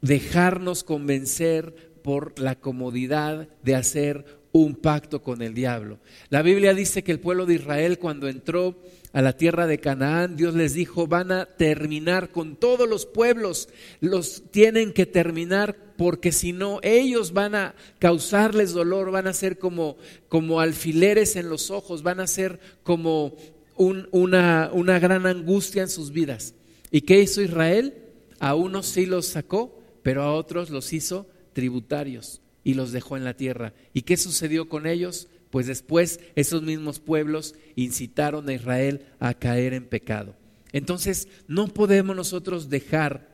dejarnos 0.00 0.84
convencer 0.84 1.92
por 2.02 2.38
la 2.38 2.56
comodidad 2.56 3.48
de 3.62 3.74
hacer 3.76 4.42
un 4.52 4.74
pacto 4.74 5.22
con 5.22 5.40
el 5.40 5.54
diablo. 5.54 5.98
La 6.28 6.42
Biblia 6.42 6.74
dice 6.74 7.02
que 7.02 7.12
el 7.12 7.20
pueblo 7.20 7.46
de 7.46 7.54
Israel 7.54 7.98
cuando 7.98 8.28
entró 8.28 8.76
a 9.12 9.22
la 9.22 9.36
tierra 9.36 9.66
de 9.66 9.78
Canaán, 9.78 10.36
Dios 10.36 10.54
les 10.54 10.74
dijo, 10.74 11.06
van 11.06 11.32
a 11.32 11.46
terminar 11.46 12.30
con 12.30 12.56
todos 12.56 12.88
los 12.88 13.06
pueblos, 13.06 13.68
los 14.00 14.42
tienen 14.50 14.92
que 14.92 15.06
terminar 15.06 15.76
porque 15.96 16.32
si 16.32 16.52
no, 16.52 16.80
ellos 16.82 17.32
van 17.32 17.54
a 17.54 17.74
causarles 17.98 18.72
dolor, 18.72 19.10
van 19.10 19.26
a 19.26 19.34
ser 19.34 19.58
como, 19.58 19.96
como 20.28 20.60
alfileres 20.60 21.36
en 21.36 21.48
los 21.48 21.70
ojos, 21.70 22.02
van 22.02 22.20
a 22.20 22.26
ser 22.26 22.58
como 22.82 23.36
una, 23.76 24.70
una 24.72 24.98
gran 24.98 25.26
angustia 25.26 25.82
en 25.82 25.88
sus 25.88 26.12
vidas. 26.12 26.54
¿Y 26.90 27.02
qué 27.02 27.20
hizo 27.20 27.42
Israel? 27.42 27.94
A 28.38 28.54
unos 28.54 28.86
sí 28.86 29.06
los 29.06 29.26
sacó, 29.26 29.80
pero 30.02 30.22
a 30.22 30.34
otros 30.34 30.70
los 30.70 30.92
hizo 30.92 31.26
tributarios 31.52 32.40
y 32.64 32.74
los 32.74 32.92
dejó 32.92 33.16
en 33.16 33.24
la 33.24 33.34
tierra. 33.34 33.72
¿Y 33.92 34.02
qué 34.02 34.16
sucedió 34.16 34.68
con 34.68 34.86
ellos? 34.86 35.28
pues 35.52 35.66
después 35.66 36.18
esos 36.34 36.62
mismos 36.62 36.98
pueblos 36.98 37.54
incitaron 37.76 38.48
a 38.48 38.54
Israel 38.54 39.04
a 39.20 39.34
caer 39.34 39.74
en 39.74 39.84
pecado. 39.84 40.34
Entonces, 40.72 41.28
no 41.46 41.68
podemos 41.68 42.16
nosotros 42.16 42.70
dejar 42.70 43.30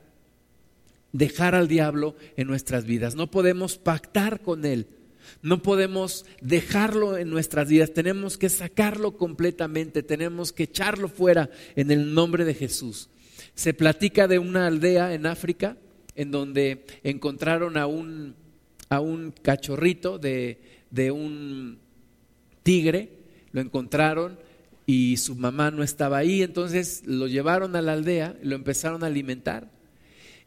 dejar 1.13 1.55
al 1.55 1.69
diablo 1.69 2.15
en 2.35 2.47
nuestras 2.47 2.83
vidas, 2.83 3.15
no 3.15 3.31
podemos 3.31 3.77
pactar 3.77 4.41
con 4.41 4.65
él. 4.65 4.87
No 5.41 5.61
podemos 5.61 6.25
dejarlo 6.41 7.17
en 7.17 7.29
nuestras 7.29 7.67
vidas, 7.67 7.93
tenemos 7.93 8.37
que 8.37 8.49
sacarlo 8.49 9.17
completamente, 9.17 10.03
tenemos 10.03 10.51
que 10.51 10.63
echarlo 10.63 11.09
fuera 11.09 11.49
en 11.75 11.91
el 11.91 12.13
nombre 12.13 12.45
de 12.45 12.53
Jesús. 12.53 13.09
Se 13.55 13.73
platica 13.73 14.27
de 14.27 14.39
una 14.39 14.67
aldea 14.67 15.13
en 15.13 15.25
África 15.25 15.77
en 16.15 16.31
donde 16.31 16.85
encontraron 17.03 17.77
a 17.77 17.87
un, 17.87 18.35
a 18.89 18.99
un 18.99 19.31
cachorrito 19.41 20.19
de, 20.19 20.61
de 20.91 21.11
un 21.11 21.79
tigre, 22.63 23.09
lo 23.51 23.61
encontraron 23.61 24.37
y 24.85 25.17
su 25.17 25.35
mamá 25.35 25.71
no 25.71 25.83
estaba 25.83 26.17
ahí, 26.17 26.41
entonces 26.41 27.03
lo 27.05 27.27
llevaron 27.27 27.75
a 27.75 27.81
la 27.81 27.93
aldea, 27.93 28.35
lo 28.41 28.55
empezaron 28.55 29.03
a 29.03 29.07
alimentar. 29.07 29.69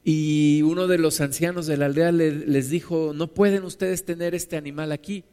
Y 0.04 0.62
uno 0.62 0.88
de 0.88 0.98
los 0.98 1.20
ancianos 1.20 1.66
de 1.66 1.76
la 1.76 1.86
aldea 1.86 2.10
les 2.10 2.70
dijo, 2.70 3.12
no 3.14 3.28
pueden 3.28 3.62
ustedes 3.64 4.04
tener 4.04 4.34
este 4.34 4.56
animal 4.56 4.90
aquí. 4.90 5.24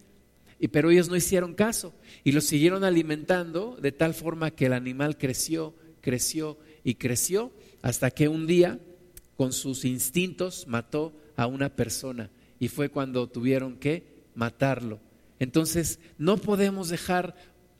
Y, 0.59 0.67
pero 0.67 0.91
ellos 0.91 1.09
no 1.09 1.15
hicieron 1.15 1.53
caso 1.53 1.93
y 2.23 2.33
lo 2.33 2.41
siguieron 2.41 2.83
alimentando 2.83 3.77
de 3.81 3.91
tal 3.91 4.13
forma 4.13 4.51
que 4.51 4.65
el 4.65 4.73
animal 4.73 5.17
creció, 5.17 5.73
creció 6.01 6.59
y 6.83 6.95
creció 6.95 7.51
hasta 7.81 8.11
que 8.11 8.27
un 8.27 8.45
día 8.45 8.79
con 9.37 9.53
sus 9.53 9.85
instintos 9.85 10.67
mató 10.67 11.13
a 11.37 11.47
una 11.47 11.69
persona 11.69 12.29
y 12.59 12.67
fue 12.67 12.89
cuando 12.89 13.27
tuvieron 13.27 13.77
que 13.77 14.03
matarlo 14.35 14.99
Entonces, 15.39 15.99
no 16.17 16.35
podemos 16.37 16.89
dejar 16.89 17.35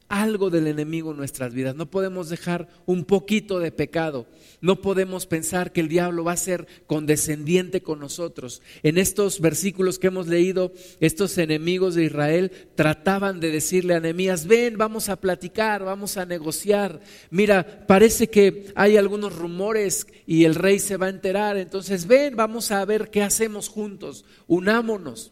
algo 0.10 0.50
del 0.50 0.68
enemigo 0.68 1.12
en 1.12 1.18
nuestras 1.18 1.54
vidas. 1.54 1.76
No 1.76 1.90
podemos 1.90 2.30
dejar 2.30 2.68
un 2.86 3.06
poquito 3.06 3.60
de 3.60 3.72
pecado. 3.72 4.28
No 4.60 4.82
podemos 4.82 5.26
pensar 5.26 5.72
que 5.72 5.80
el 5.80 5.88
diablo 5.88 6.24
va 6.24 6.34
a 6.34 6.38
ser 6.38 6.68
condescendiente 6.88 7.82
con 7.82 8.00
nosotros. 8.00 8.62
En 8.84 8.98
estos 8.98 9.40
versículos 9.40 10.00
que 10.00 10.08
hemos 10.08 10.28
leído, 10.28 10.74
estos 11.00 11.38
enemigos 11.38 11.96
de 11.96 12.06
Israel 12.06 12.52
trataban 12.76 13.40
de 13.40 13.52
decirle 13.52 13.94
a 13.94 14.00
Nehemías, 14.00 14.48
ven, 14.48 14.78
vamos 14.78 15.08
a 15.10 15.22
platicar, 15.22 15.84
vamos 15.84 16.18
a 16.18 16.26
negociar. 16.26 17.00
Mira, 17.30 17.86
parece 17.88 18.30
que 18.30 18.72
hay 18.76 18.98
algunos 18.98 19.36
rumores 19.36 20.08
y 20.26 20.44
el 20.46 20.56
rey 20.56 20.80
se 20.80 20.98
va 20.98 21.06
a 21.06 21.10
enterar. 21.10 21.56
Entonces, 21.58 22.08
ven, 22.08 22.36
vamos 22.36 22.72
a 22.72 22.84
ver 22.84 23.10
qué 23.12 23.22
hacemos 23.22 23.70
juntos. 23.70 24.26
Unámonos. 24.48 25.32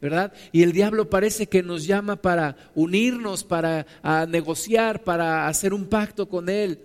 ¿Verdad? 0.00 0.32
Y 0.52 0.62
el 0.62 0.72
diablo 0.72 1.08
parece 1.08 1.48
que 1.48 1.62
nos 1.62 1.86
llama 1.86 2.16
para 2.16 2.56
unirnos, 2.74 3.44
para 3.44 3.86
negociar, 4.28 5.04
para 5.04 5.48
hacer 5.48 5.72
un 5.72 5.86
pacto 5.86 6.28
con 6.28 6.48
él. 6.48 6.80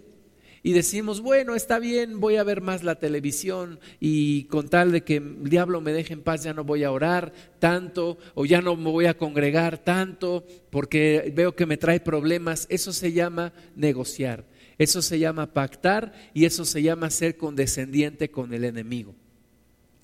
Y 0.64 0.74
decimos, 0.74 1.22
bueno, 1.22 1.56
está 1.56 1.80
bien, 1.80 2.20
voy 2.20 2.36
a 2.36 2.44
ver 2.44 2.62
más 2.62 2.84
la 2.84 2.96
televisión 2.96 3.80
y 4.00 4.44
con 4.44 4.70
tal 4.70 4.92
de 4.92 5.04
que 5.04 5.16
el 5.16 5.50
diablo 5.50 5.82
me 5.82 5.92
deje 5.92 6.14
en 6.14 6.22
paz 6.22 6.44
ya 6.44 6.54
no 6.54 6.64
voy 6.64 6.84
a 6.84 6.92
orar 6.92 7.34
tanto 7.58 8.20
o 8.36 8.46
ya 8.46 8.62
no 8.62 8.76
me 8.76 8.92
voy 8.92 9.08
a 9.08 9.18
congregar 9.18 9.80
tanto 9.80 10.46
porque 10.70 11.34
veo 11.36 11.56
que 11.56 11.66
me 11.66 11.78
trae 11.78 12.00
problemas. 12.00 12.68
Eso 12.70 12.94
se 12.94 13.12
llama 13.12 13.54
negociar, 13.76 14.46
eso 14.78 15.02
se 15.02 15.18
llama 15.18 15.52
pactar 15.52 16.14
y 16.36 16.46
eso 16.46 16.64
se 16.64 16.84
llama 16.84 17.10
ser 17.10 17.38
condescendiente 17.38 18.30
con 18.30 18.54
el 18.54 18.64
enemigo. 18.64 19.16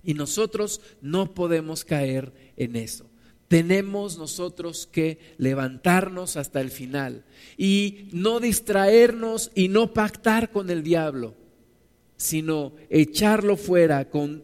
Y 0.08 0.14
nosotros 0.14 0.80
no 1.02 1.34
podemos 1.34 1.84
caer 1.84 2.32
en 2.56 2.78
eso. 2.78 3.06
Tenemos 3.50 4.18
nosotros 4.18 4.88
que 4.90 5.20
levantarnos 5.38 6.38
hasta 6.38 6.62
el 6.62 6.72
final 6.72 7.26
y 7.58 8.08
no 8.14 8.40
distraernos 8.40 9.52
y 9.54 9.68
no 9.68 9.94
pactar 9.94 10.50
con 10.50 10.70
el 10.70 10.82
diablo, 10.82 11.36
sino 12.16 12.74
echarlo 12.90 13.58
fuera 13.58 14.10
con 14.10 14.44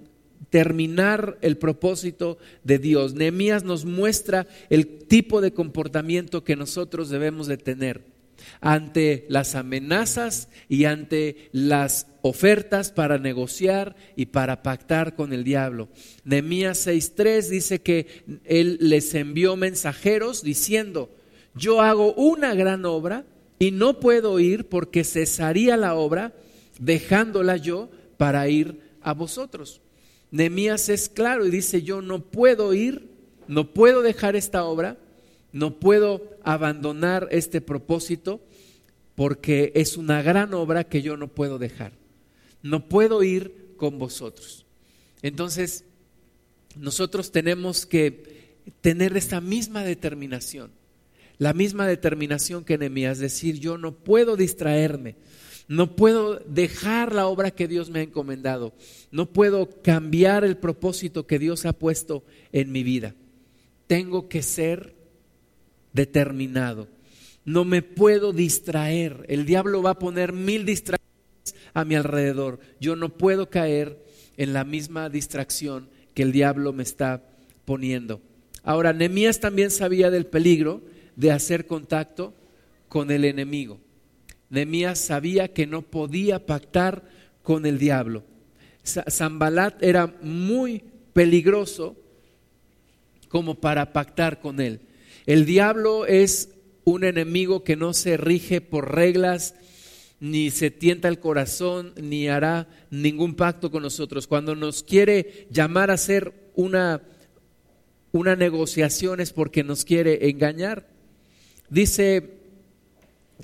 terminar 0.49 1.37
el 1.39 1.57
propósito 1.57 2.37
de 2.65 2.77
Dios. 2.79 3.13
Nehemías 3.13 3.63
nos 3.63 3.85
muestra 3.85 4.47
el 4.69 5.05
tipo 5.05 5.39
de 5.39 5.53
comportamiento 5.53 6.43
que 6.43 6.57
nosotros 6.57 7.09
debemos 7.09 7.47
de 7.47 7.55
tener 7.55 8.12
ante 8.61 9.25
las 9.29 9.55
amenazas 9.55 10.49
y 10.69 10.85
ante 10.85 11.49
las 11.51 12.07
ofertas 12.21 12.91
para 12.91 13.17
negociar 13.17 13.95
y 14.15 14.27
para 14.27 14.63
pactar 14.63 15.15
con 15.15 15.33
el 15.33 15.43
diablo. 15.43 15.89
Nehemías 16.23 16.77
6:3 16.87 17.49
dice 17.49 17.81
que 17.81 18.07
él 18.45 18.77
les 18.79 19.13
envió 19.13 19.55
mensajeros 19.55 20.43
diciendo, 20.43 21.09
"Yo 21.55 21.81
hago 21.81 22.13
una 22.13 22.55
gran 22.55 22.85
obra 22.85 23.25
y 23.59 23.71
no 23.71 23.99
puedo 23.99 24.39
ir 24.39 24.69
porque 24.69 25.03
cesaría 25.03 25.77
la 25.77 25.95
obra 25.95 26.33
dejándola 26.79 27.57
yo 27.57 27.89
para 28.17 28.47
ir 28.47 28.79
a 29.01 29.13
vosotros." 29.13 29.81
Nehemías 30.31 30.89
es 30.89 31.09
claro 31.09 31.45
y 31.45 31.51
dice, 31.51 31.83
"Yo 31.83 32.01
no 32.01 32.23
puedo 32.23 32.73
ir, 32.73 33.09
no 33.47 33.73
puedo 33.73 34.01
dejar 34.01 34.35
esta 34.35 34.63
obra, 34.63 34.97
no 35.53 35.79
puedo 35.79 36.37
abandonar 36.43 37.29
este 37.31 37.61
propósito 37.61 38.41
porque 39.15 39.71
es 39.75 39.95
una 39.97 40.21
gran 40.21 40.53
obra 40.53 40.83
que 40.83 41.01
yo 41.01 41.15
no 41.15 41.27
puedo 41.29 41.59
dejar. 41.59 41.93
No 42.63 42.89
puedo 42.89 43.23
ir 43.23 43.75
con 43.77 43.99
vosotros. 43.99 44.65
Entonces, 45.21 45.85
nosotros 46.75 47.31
tenemos 47.31 47.85
que 47.85 48.57
tener 48.81 49.15
esa 49.15 49.41
misma 49.41 49.83
determinación, 49.83 50.71
la 51.37 51.53
misma 51.53 51.85
determinación 51.85 52.63
que 52.63 52.77
Nehemías, 52.77 53.19
decir, 53.19 53.59
yo 53.59 53.77
no 53.77 53.93
puedo 53.93 54.35
distraerme, 54.35 55.15
no 55.67 55.95
puedo 55.95 56.39
dejar 56.47 57.13
la 57.13 57.27
obra 57.27 57.51
que 57.51 57.67
Dios 57.67 57.89
me 57.89 57.99
ha 57.99 58.03
encomendado, 58.03 58.73
no 59.11 59.31
puedo 59.31 59.69
cambiar 59.81 60.43
el 60.43 60.57
propósito 60.57 61.27
que 61.27 61.39
Dios 61.39 61.65
ha 61.65 61.73
puesto 61.73 62.23
en 62.51 62.71
mi 62.71 62.83
vida. 62.83 63.13
Tengo 63.87 64.29
que 64.29 64.41
ser 64.41 65.02
determinado 65.93 66.87
no 67.45 67.65
me 67.65 67.81
puedo 67.81 68.33
distraer. 68.33 69.25
El 69.27 69.45
diablo 69.45 69.81
va 69.81 69.91
a 69.91 69.99
poner 69.99 70.33
mil 70.33 70.65
distracciones 70.65 71.55
a 71.73 71.85
mi 71.85 71.95
alrededor. 71.95 72.59
Yo 72.79 72.95
no 72.95 73.09
puedo 73.09 73.49
caer 73.49 74.03
en 74.37 74.53
la 74.53 74.63
misma 74.63 75.09
distracción 75.09 75.89
que 76.13 76.23
el 76.23 76.31
diablo 76.31 76.73
me 76.73 76.83
está 76.83 77.23
poniendo. 77.65 78.21
Ahora, 78.63 78.93
Nemías 78.93 79.39
también 79.39 79.71
sabía 79.71 80.09
del 80.09 80.25
peligro 80.25 80.81
de 81.15 81.31
hacer 81.31 81.67
contacto 81.67 82.33
con 82.87 83.11
el 83.11 83.25
enemigo. 83.25 83.79
Nemías 84.49 84.99
sabía 84.99 85.49
que 85.49 85.67
no 85.67 85.81
podía 85.81 86.45
pactar 86.45 87.03
con 87.41 87.65
el 87.65 87.77
diablo. 87.77 88.23
Zambalat 88.83 89.81
era 89.81 90.13
muy 90.21 90.83
peligroso 91.11 91.95
como 93.27 93.55
para 93.55 93.91
pactar 93.91 94.39
con 94.39 94.61
él. 94.61 94.79
El 95.25 95.45
diablo 95.45 96.05
es 96.05 96.49
un 96.83 97.03
enemigo 97.03 97.63
que 97.63 97.75
no 97.75 97.93
se 97.93 98.17
rige 98.17 98.61
por 98.61 98.93
reglas, 98.93 99.55
ni 100.19 100.51
se 100.51 100.71
tienta 100.71 101.07
el 101.07 101.19
corazón, 101.19 101.93
ni 102.01 102.27
hará 102.27 102.67
ningún 102.89 103.35
pacto 103.35 103.71
con 103.71 103.83
nosotros. 103.83 104.27
Cuando 104.27 104.55
nos 104.55 104.83
quiere 104.83 105.47
llamar 105.49 105.91
a 105.91 105.95
hacer 105.95 106.51
una, 106.55 107.01
una 108.11 108.35
negociación 108.35 109.19
es 109.19 109.31
porque 109.31 109.63
nos 109.63 109.85
quiere 109.85 110.29
engañar. 110.29 110.87
Dice 111.69 112.37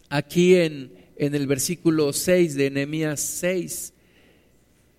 aquí 0.10 0.56
en, 0.56 0.94
en 1.16 1.36
el 1.36 1.48
versículo 1.48 2.14
6 2.14 2.56
de 2.56 2.72
Nehemías 2.72 3.20
6, 3.20 3.94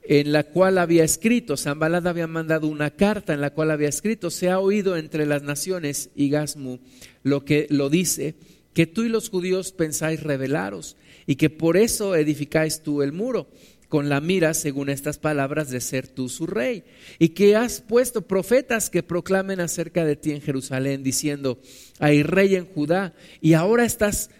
en 0.02 0.32
la 0.32 0.44
cual 0.44 0.78
había 0.78 1.04
escrito, 1.04 1.56
Zambalad 1.56 2.06
había 2.06 2.26
mandado 2.26 2.66
una 2.66 2.90
carta 2.90 3.34
en 3.34 3.40
la 3.40 3.50
cual 3.50 3.70
había 3.70 3.88
escrito, 3.88 4.30
se 4.30 4.50
ha 4.50 4.58
oído 4.58 4.96
entre 4.96 5.26
las 5.26 5.42
naciones 5.42 6.10
y 6.14 6.30
Gasmu 6.30 6.78
lo 7.22 7.44
que 7.44 7.66
lo 7.70 7.90
dice, 7.90 8.34
que 8.72 8.86
tú 8.86 9.02
y 9.02 9.08
los 9.08 9.28
judíos 9.28 9.72
pensáis 9.72 10.22
rebelaros 10.22 10.96
y 11.26 11.36
que 11.36 11.50
por 11.50 11.76
eso 11.76 12.16
edificáis 12.16 12.82
tú 12.82 13.02
el 13.02 13.12
muro 13.12 13.48
con 13.90 14.08
la 14.08 14.20
mira, 14.20 14.54
según 14.54 14.88
estas 14.88 15.18
palabras, 15.18 15.68
de 15.68 15.80
ser 15.80 16.06
tú 16.06 16.28
su 16.28 16.46
rey, 16.46 16.84
y 17.18 17.30
que 17.30 17.56
has 17.56 17.80
puesto 17.80 18.22
profetas 18.22 18.88
que 18.88 19.02
proclamen 19.02 19.60
acerca 19.60 20.04
de 20.04 20.14
ti 20.14 20.30
en 20.30 20.40
Jerusalén, 20.40 21.02
diciendo, 21.02 21.60
hay 21.98 22.22
rey 22.22 22.54
en 22.54 22.66
Judá, 22.66 23.14
y 23.40 23.54
ahora 23.54 23.84
estas 23.84 24.30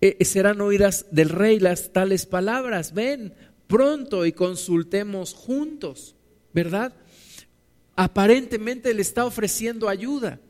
eh, 0.00 0.24
serán 0.24 0.60
oídas 0.60 1.06
del 1.10 1.28
rey 1.28 1.58
las 1.58 1.92
tales 1.92 2.24
palabras, 2.24 2.94
ven, 2.94 3.34
pronto 3.70 4.26
y 4.26 4.32
consultemos 4.32 5.32
juntos, 5.32 6.16
¿verdad? 6.52 6.92
Aparentemente 7.94 8.92
le 8.92 9.00
está 9.00 9.24
ofreciendo 9.24 9.88
ayuda, 9.88 10.40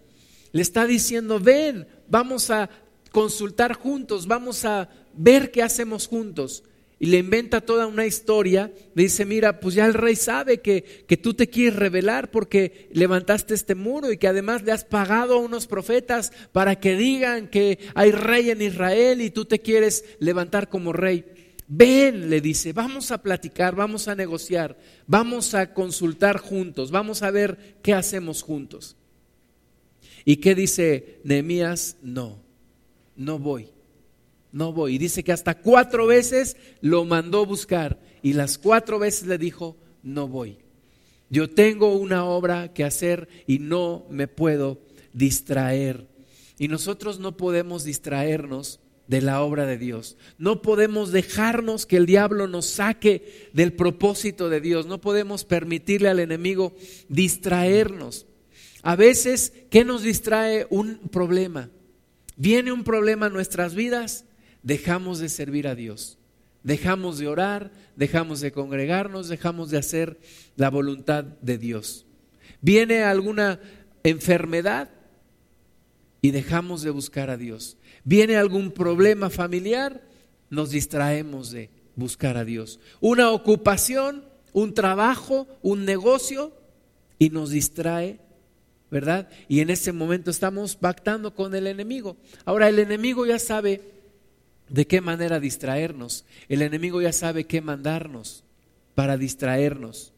le 0.53 0.63
está 0.63 0.87
diciendo, 0.87 1.39
ven, 1.39 1.87
vamos 2.09 2.51
a 2.51 2.71
consultar 3.13 3.75
juntos, 3.75 4.27
vamos 4.27 4.65
a 4.65 4.89
ver 5.13 5.51
qué 5.51 5.63
hacemos 5.63 6.09
juntos. 6.09 6.65
Y 6.99 7.07
le 7.07 7.19
inventa 7.19 7.61
toda 7.61 7.87
una 7.87 8.07
historia, 8.07 8.73
le 8.95 9.05
dice, 9.05 9.25
mira, 9.25 9.61
pues 9.61 9.75
ya 9.75 9.87
el 9.87 9.95
rey 9.95 10.17
sabe 10.17 10.61
que, 10.61 11.05
que 11.07 11.17
tú 11.17 11.33
te 11.35 11.49
quieres 11.49 11.77
revelar 11.77 12.31
porque 12.31 12.89
levantaste 12.93 13.55
este 13.55 13.75
muro 13.75 14.13
y 14.13 14.19
que 14.19 14.29
además 14.29 14.63
le 14.63 14.73
has 14.73 14.85
pagado 14.85 15.35
a 15.35 15.41
unos 15.41 15.67
profetas 15.67 16.31
para 16.53 16.79
que 16.79 16.97
digan 16.97 17.49
que 17.49 17.79
hay 17.95 18.13
rey 18.13 18.51
en 18.51 18.61
Israel 18.61 19.23
y 19.23 19.31
tú 19.31 19.47
te 19.47 19.61
quieres 19.61 20.05
levantar 20.21 20.69
como 20.69 20.93
rey. 20.93 21.25
Ven, 21.73 22.29
le 22.29 22.41
dice, 22.41 22.73
vamos 22.73 23.13
a 23.13 23.23
platicar, 23.23 23.77
vamos 23.77 24.09
a 24.09 24.17
negociar, 24.17 24.77
vamos 25.07 25.55
a 25.55 25.73
consultar 25.73 26.39
juntos, 26.39 26.91
vamos 26.91 27.23
a 27.23 27.31
ver 27.31 27.77
qué 27.81 27.95
hacemos 27.95 28.43
juntos. 28.43 28.97
¿Y 30.25 30.39
qué 30.39 30.57
dice 30.57 31.21
Nehemías? 31.23 31.97
No, 32.03 32.43
no 33.15 33.39
voy, 33.39 33.69
no 34.51 34.73
voy. 34.73 34.97
Y 34.97 34.99
dice 34.99 35.23
que 35.23 35.31
hasta 35.31 35.59
cuatro 35.59 36.09
veces 36.09 36.57
lo 36.81 37.05
mandó 37.05 37.47
buscar 37.47 38.01
y 38.21 38.33
las 38.33 38.59
cuatro 38.59 38.99
veces 38.99 39.29
le 39.29 39.39
dijo, 39.39 39.77
no 40.03 40.27
voy. 40.27 40.59
Yo 41.29 41.49
tengo 41.51 41.95
una 41.95 42.25
obra 42.25 42.73
que 42.73 42.83
hacer 42.83 43.29
y 43.47 43.61
no 43.61 44.07
me 44.11 44.27
puedo 44.27 44.81
distraer. 45.13 46.09
Y 46.59 46.67
nosotros 46.67 47.21
no 47.21 47.37
podemos 47.37 47.85
distraernos 47.85 48.80
de 49.11 49.21
la 49.21 49.43
obra 49.43 49.67
de 49.67 49.77
Dios. 49.77 50.17
No 50.39 50.63
podemos 50.63 51.11
dejarnos 51.11 51.85
que 51.85 51.97
el 51.97 52.07
diablo 52.07 52.47
nos 52.47 52.67
saque 52.67 53.51
del 53.53 53.73
propósito 53.73 54.49
de 54.49 54.61
Dios. 54.61 54.87
No 54.87 55.01
podemos 55.01 55.45
permitirle 55.45 56.09
al 56.09 56.21
enemigo 56.21 56.77
distraernos. 57.09 58.27
A 58.83 58.95
veces, 58.95 59.53
¿qué 59.69 59.85
nos 59.85 60.05
distrae? 60.05 60.69
Un 60.71 61.09
problema. 61.09 61.71
Viene 62.37 62.71
un 62.71 62.85
problema 62.85 63.27
a 63.27 63.31
nuestras 63.31 63.75
vidas, 63.75 64.27
dejamos 64.63 65.19
de 65.19 65.29
servir 65.29 65.67
a 65.67 65.75
Dios. 65.75 66.17
Dejamos 66.63 67.19
de 67.19 67.27
orar, 67.27 67.73
dejamos 67.97 68.41
de 68.41 68.53
congregarnos, 68.53 69.29
dejamos 69.29 69.71
de 69.71 69.79
hacer 69.79 70.21
la 70.55 70.71
voluntad 70.71 71.25
de 71.25 71.59
Dios. 71.59 72.07
Viene 72.61 73.03
alguna 73.03 73.59
enfermedad, 74.05 74.89
y 76.23 76.31
dejamos 76.31 76.83
de 76.83 76.91
buscar 76.91 77.31
a 77.31 77.37
Dios. 77.37 77.77
Viene 78.05 78.37
algún 78.37 78.73
problema 78.73 79.31
familiar, 79.31 80.03
nos 80.51 80.71
distraemos 80.71 81.51
de 81.51 81.71
buscar 81.97 82.37
a 82.37 82.45
Dios. 82.45 82.81
Una 83.01 83.31
ocupación, 83.31 84.25
un 84.53 84.75
trabajo, 84.75 85.47
un 85.63 85.85
negocio 85.85 86.53
y 87.19 87.31
nos 87.31 87.51
distrae, 87.51 88.19
¿verdad? 88.91 89.29
Y 89.49 89.61
en 89.61 89.71
ese 89.71 89.93
momento 89.93 90.31
estamos 90.31 90.77
pactando 90.77 91.35
con 91.35 91.55
el 91.55 91.67
enemigo. 91.67 92.17
Ahora 92.45 92.69
el 92.69 92.79
enemigo 92.79 93.27
ya 93.27 93.39
sabe 93.39 93.81
de 94.69 94.87
qué 94.87 95.01
manera 95.01 95.41
distraernos. 95.41 96.25
El 96.49 96.63
enemigo 96.63 97.01
ya 97.01 97.13
sabe 97.13 97.45
qué 97.45 97.61
mandarnos 97.61 98.45
para 98.95 99.17
distraernos. 99.17 100.13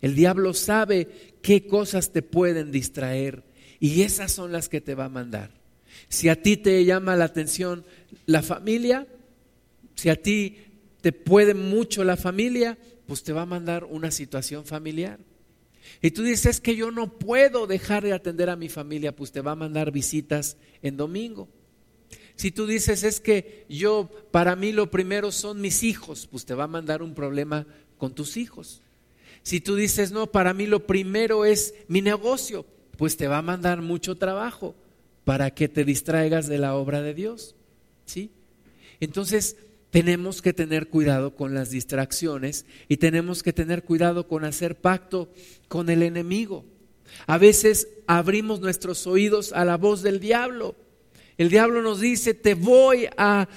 El 0.00 0.14
diablo 0.14 0.52
sabe 0.52 1.36
qué 1.42 1.66
cosas 1.66 2.10
te 2.10 2.22
pueden 2.22 2.72
distraer 2.72 3.44
y 3.82 4.02
esas 4.02 4.30
son 4.30 4.52
las 4.52 4.68
que 4.68 4.80
te 4.80 4.94
va 4.94 5.06
a 5.06 5.08
mandar. 5.08 5.50
Si 6.08 6.28
a 6.28 6.40
ti 6.40 6.56
te 6.56 6.84
llama 6.84 7.16
la 7.16 7.24
atención 7.24 7.84
la 8.26 8.40
familia, 8.40 9.08
si 9.96 10.08
a 10.08 10.14
ti 10.14 10.56
te 11.00 11.10
puede 11.10 11.52
mucho 11.52 12.04
la 12.04 12.16
familia, 12.16 12.78
pues 13.08 13.24
te 13.24 13.32
va 13.32 13.42
a 13.42 13.46
mandar 13.46 13.82
una 13.82 14.12
situación 14.12 14.64
familiar. 14.64 15.18
Y 16.00 16.12
tú 16.12 16.22
dices 16.22 16.60
que 16.60 16.76
yo 16.76 16.92
no 16.92 17.18
puedo 17.18 17.66
dejar 17.66 18.04
de 18.04 18.12
atender 18.12 18.50
a 18.50 18.56
mi 18.56 18.68
familia, 18.68 19.16
pues 19.16 19.32
te 19.32 19.40
va 19.40 19.50
a 19.50 19.56
mandar 19.56 19.90
visitas 19.90 20.56
en 20.80 20.96
domingo. 20.96 21.48
Si 22.36 22.52
tú 22.52 22.68
dices 22.68 23.02
es 23.02 23.18
que 23.18 23.66
yo, 23.68 24.08
para 24.30 24.54
mí 24.54 24.70
lo 24.70 24.92
primero 24.92 25.32
son 25.32 25.60
mis 25.60 25.82
hijos, 25.82 26.28
pues 26.30 26.44
te 26.44 26.54
va 26.54 26.64
a 26.64 26.68
mandar 26.68 27.02
un 27.02 27.14
problema 27.14 27.66
con 27.98 28.14
tus 28.14 28.36
hijos. 28.36 28.80
Si 29.42 29.60
tú 29.60 29.74
dices, 29.74 30.12
no, 30.12 30.28
para 30.28 30.54
mí 30.54 30.66
lo 30.66 30.86
primero 30.86 31.44
es 31.44 31.74
mi 31.88 32.00
negocio, 32.00 32.64
pues 32.96 33.16
te 33.16 33.28
va 33.28 33.38
a 33.38 33.42
mandar 33.42 33.82
mucho 33.82 34.16
trabajo 34.16 34.74
para 35.24 35.52
que 35.52 35.68
te 35.68 35.84
distraigas 35.84 36.46
de 36.48 36.58
la 36.58 36.74
obra 36.74 37.02
de 37.02 37.14
Dios. 37.14 37.54
¿Sí? 38.04 38.30
Entonces, 39.00 39.56
tenemos 39.90 40.40
que 40.40 40.52
tener 40.52 40.88
cuidado 40.88 41.34
con 41.34 41.54
las 41.54 41.70
distracciones 41.70 42.64
y 42.88 42.96
tenemos 42.96 43.42
que 43.42 43.52
tener 43.52 43.84
cuidado 43.84 44.26
con 44.26 44.44
hacer 44.44 44.76
pacto 44.76 45.30
con 45.68 45.90
el 45.90 46.02
enemigo. 46.02 46.64
A 47.26 47.36
veces 47.36 47.88
abrimos 48.06 48.60
nuestros 48.60 49.06
oídos 49.06 49.52
a 49.52 49.64
la 49.64 49.76
voz 49.76 50.02
del 50.02 50.18
diablo. 50.18 50.76
El 51.36 51.50
diablo 51.50 51.82
nos 51.82 52.00
dice, 52.00 52.32
te 52.32 52.54
voy 52.54 53.06
a, 53.16 53.48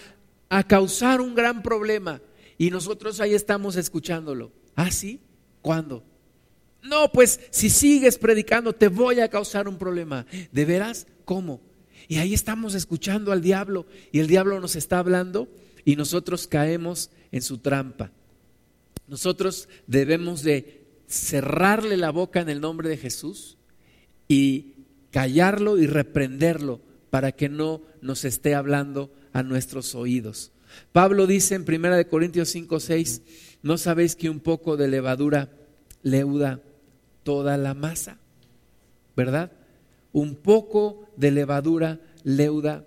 a 0.49 0.63
causar 0.67 1.21
un 1.21 1.35
gran 1.35 1.63
problema. 1.63 2.21
Y 2.57 2.69
nosotros 2.69 3.19
ahí 3.21 3.33
estamos 3.33 3.75
escuchándolo. 3.75 4.51
¿Ah, 4.75 4.91
sí? 4.91 5.21
¿Cuándo? 5.61 6.03
No, 6.85 7.11
pues 7.11 7.39
si 7.49 7.69
sigues 7.69 8.17
predicando 8.17 8.73
te 8.73 8.87
voy 8.87 9.19
a 9.19 9.29
causar 9.29 9.67
un 9.67 9.77
problema. 9.77 10.25
¿De 10.51 10.65
veras? 10.65 11.07
¿Cómo? 11.25 11.61
Y 12.07 12.17
ahí 12.17 12.33
estamos 12.33 12.75
escuchando 12.75 13.31
al 13.31 13.41
diablo 13.41 13.85
y 14.11 14.19
el 14.19 14.27
diablo 14.27 14.59
nos 14.59 14.75
está 14.75 14.99
hablando 14.99 15.47
y 15.83 15.95
nosotros 15.95 16.47
caemos 16.47 17.09
en 17.31 17.41
su 17.41 17.57
trampa. 17.57 18.11
Nosotros 19.07 19.67
debemos 19.87 20.43
de 20.43 20.85
cerrarle 21.07 21.97
la 21.97 22.11
boca 22.11 22.41
en 22.41 22.49
el 22.49 22.61
nombre 22.61 22.89
de 22.89 22.97
Jesús 22.97 23.57
y 24.27 24.73
callarlo 25.11 25.77
y 25.77 25.87
reprenderlo 25.87 26.81
para 27.09 27.31
que 27.31 27.49
no 27.49 27.81
nos 28.01 28.25
esté 28.25 28.55
hablando 28.55 29.11
a 29.33 29.43
nuestros 29.43 29.95
oídos. 29.95 30.51
Pablo 30.91 31.27
dice 31.27 31.55
en 31.55 31.65
1 31.67 32.09
Corintios 32.09 32.49
5, 32.49 32.79
6, 32.79 33.21
¿No 33.63 33.77
sabéis 33.77 34.15
que 34.15 34.29
un 34.29 34.39
poco 34.39 34.77
de 34.77 34.87
levadura 34.87 35.49
leuda 36.03 36.61
toda 37.25 37.57
la 37.57 37.73
masa? 37.73 38.19
¿Verdad? 39.17 39.51
Un 40.13 40.35
poco 40.35 41.09
de 41.17 41.31
levadura 41.31 41.99
leuda 42.23 42.85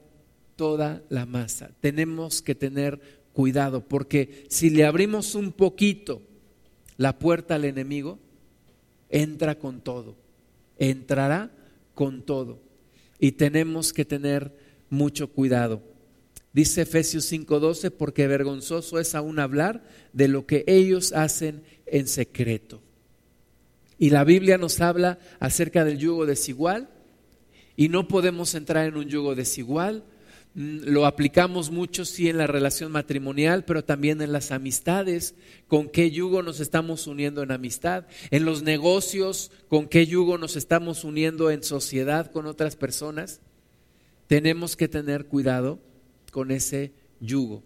toda 0.57 1.03
la 1.11 1.27
masa. 1.27 1.72
Tenemos 1.81 2.40
que 2.40 2.55
tener 2.55 3.01
cuidado 3.35 3.87
porque 3.87 4.46
si 4.48 4.70
le 4.70 4.85
abrimos 4.85 5.35
un 5.35 5.53
poquito 5.53 6.22
la 6.96 7.18
puerta 7.18 7.57
al 7.57 7.64
enemigo, 7.64 8.18
entra 9.11 9.59
con 9.59 9.81
todo, 9.81 10.16
entrará 10.79 11.51
con 11.94 12.22
todo. 12.22 12.61
Y 13.18 13.33
tenemos 13.33 13.92
que 13.92 14.05
tener 14.05 14.57
mucho 14.88 15.33
cuidado. 15.33 15.83
Dice 16.53 16.83
Efesios 16.83 17.24
5:12, 17.31 17.90
porque 17.90 18.29
vergonzoso 18.29 19.01
es 19.01 19.14
aún 19.16 19.40
hablar 19.40 19.83
de 20.12 20.29
lo 20.29 20.46
que 20.46 20.64
ellos 20.68 21.12
hacen 21.12 21.62
en 21.87 22.07
secreto. 22.07 22.81
Y 23.98 24.11
la 24.11 24.24
Biblia 24.24 24.58
nos 24.58 24.80
habla 24.80 25.18
acerca 25.40 25.84
del 25.84 25.98
yugo 25.98 26.24
desigual 26.24 26.88
y 27.76 27.88
no 27.88 28.08
podemos 28.08 28.54
entrar 28.54 28.87
en 28.87 28.96
un 28.96 29.08
yugo 29.08 29.34
desigual. 29.34 30.04
Mm, 30.54 30.78
lo 30.84 31.06
aplicamos 31.06 31.70
mucho, 31.70 32.04
sí, 32.04 32.28
en 32.28 32.38
la 32.38 32.46
relación 32.46 32.92
matrimonial, 32.92 33.64
pero 33.64 33.84
también 33.84 34.20
en 34.20 34.32
las 34.32 34.50
amistades. 34.50 35.34
¿Con 35.66 35.88
qué 35.88 36.11
yugo 36.11 36.42
nos 36.42 36.61
estamos 36.61 37.06
uniendo 37.06 37.42
en 37.42 37.52
amistad? 37.52 38.06
En 38.30 38.44
los 38.44 38.62
negocios, 38.62 39.50
¿con 39.68 39.88
qué 39.88 40.06
yugo 40.06 40.38
nos 40.38 40.56
estamos 40.56 41.04
uniendo 41.04 41.50
en 41.50 41.62
sociedad 41.62 42.30
con 42.30 42.46
otras 42.46 42.76
personas? 42.76 43.40
Tenemos 44.26 44.76
que 44.76 44.88
tener 44.88 45.26
cuidado 45.26 45.80
con 46.32 46.50
ese 46.50 46.92
yugo. 47.20 47.62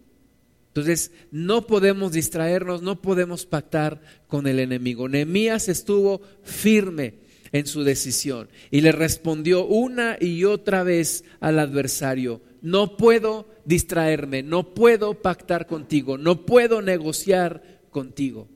Entonces, 0.72 1.11
no 1.30 1.66
podemos 1.66 2.12
distraernos, 2.12 2.80
no 2.80 3.02
podemos 3.02 3.44
pactar 3.44 4.00
con 4.26 4.46
el 4.46 4.58
enemigo. 4.58 5.06
Nehemías 5.06 5.68
estuvo 5.68 6.22
firme 6.42 7.16
en 7.52 7.66
su 7.66 7.85
decisión 7.85 8.48
y 8.70 8.80
le 8.80 8.92
respondió 8.92 9.66
una 9.66 10.16
y 10.18 10.44
otra 10.44 10.82
vez 10.82 11.24
al 11.40 11.58
adversario, 11.58 12.40
no 12.62 12.96
puedo 12.96 13.50
distraerme, 13.66 14.42
no 14.42 14.72
puedo 14.74 15.20
pactar 15.20 15.66
contigo, 15.66 16.16
no 16.16 16.46
puedo 16.46 16.80
negociar 16.80 17.82
contigo. 17.90 18.48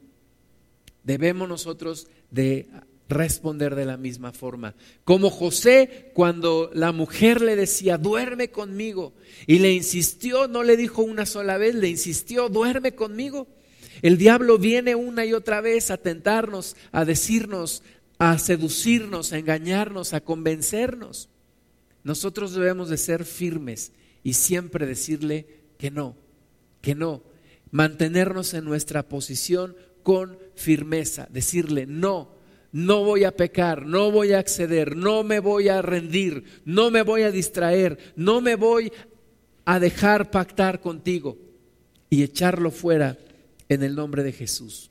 Debemos 1.05 1.51
nosotros 1.51 2.09
de 2.31 2.67
responder 3.09 3.75
de 3.75 3.85
la 3.85 3.97
misma 3.97 4.33
forma. 4.33 4.75
Como 5.05 5.31
José, 5.31 6.11
cuando 6.15 6.71
la 6.75 6.93
mujer 6.93 7.41
le 7.41 7.57
decía, 7.57 7.99
duerme 7.99 8.51
conmigo, 8.51 9.15
y 9.47 9.59
le 9.59 9.73
insistió, 9.73 10.49
no 10.49 10.63
le 10.63 10.77
dijo 10.77 11.03
una 11.03 11.27
sola 11.27 11.57
vez, 11.59 11.75
le 11.75 11.89
insistió, 11.89 12.49
duerme 12.49 12.95
conmigo. 12.95 13.47
El 14.03 14.19
diablo 14.19 14.59
viene 14.59 14.95
una 14.95 15.25
y 15.25 15.33
otra 15.33 15.61
vez 15.61 15.91
a 15.91 15.97
tentarnos, 15.97 16.77
a 16.93 17.05
decirnos, 17.05 17.83
a 18.19 18.39
seducirnos, 18.39 19.33
a 19.33 19.39
engañarnos, 19.39 20.13
a 20.13 20.21
convencernos. 20.21 21.29
Nosotros 22.03 22.55
debemos 22.55 22.89
de 22.89 22.99
ser 22.99 23.25
firmes 23.25 23.93
y 24.23 24.35
siempre 24.35 24.87
decirle 24.87 25.47
que 25.79 25.91
no, 25.91 26.17
que 26.81 26.95
no, 26.95 27.23
mantenernos 27.71 28.55
en 28.55 28.65
nuestra 28.65 29.09
posición 29.09 29.77
con 30.03 30.39
firmeza, 30.55 31.29
decirle 31.31 31.87
no, 31.87 32.36
no 32.77 33.05
voy 33.05 33.25
a 33.25 33.35
pecar, 33.35 33.87
no 33.87 34.11
voy 34.11 34.33
a 34.33 34.39
acceder, 34.39 34.97
no 34.97 35.25
me 35.25 35.41
voy 35.41 35.69
a 35.69 35.81
rendir, 35.81 36.45
no 36.67 36.91
me 36.91 37.01
voy 37.01 37.23
a 37.23 37.31
distraer, 37.31 37.97
no 38.17 38.43
me 38.43 38.55
voy 38.55 38.93
a 39.65 39.81
dejar 39.81 40.31
pactar 40.31 40.83
contigo 40.83 41.39
y 42.11 42.23
echarlo 42.23 42.71
fuera 42.71 43.17
en 43.71 43.83
el 43.83 43.95
nombre 43.95 44.23
de 44.23 44.33
Jesús. 44.33 44.91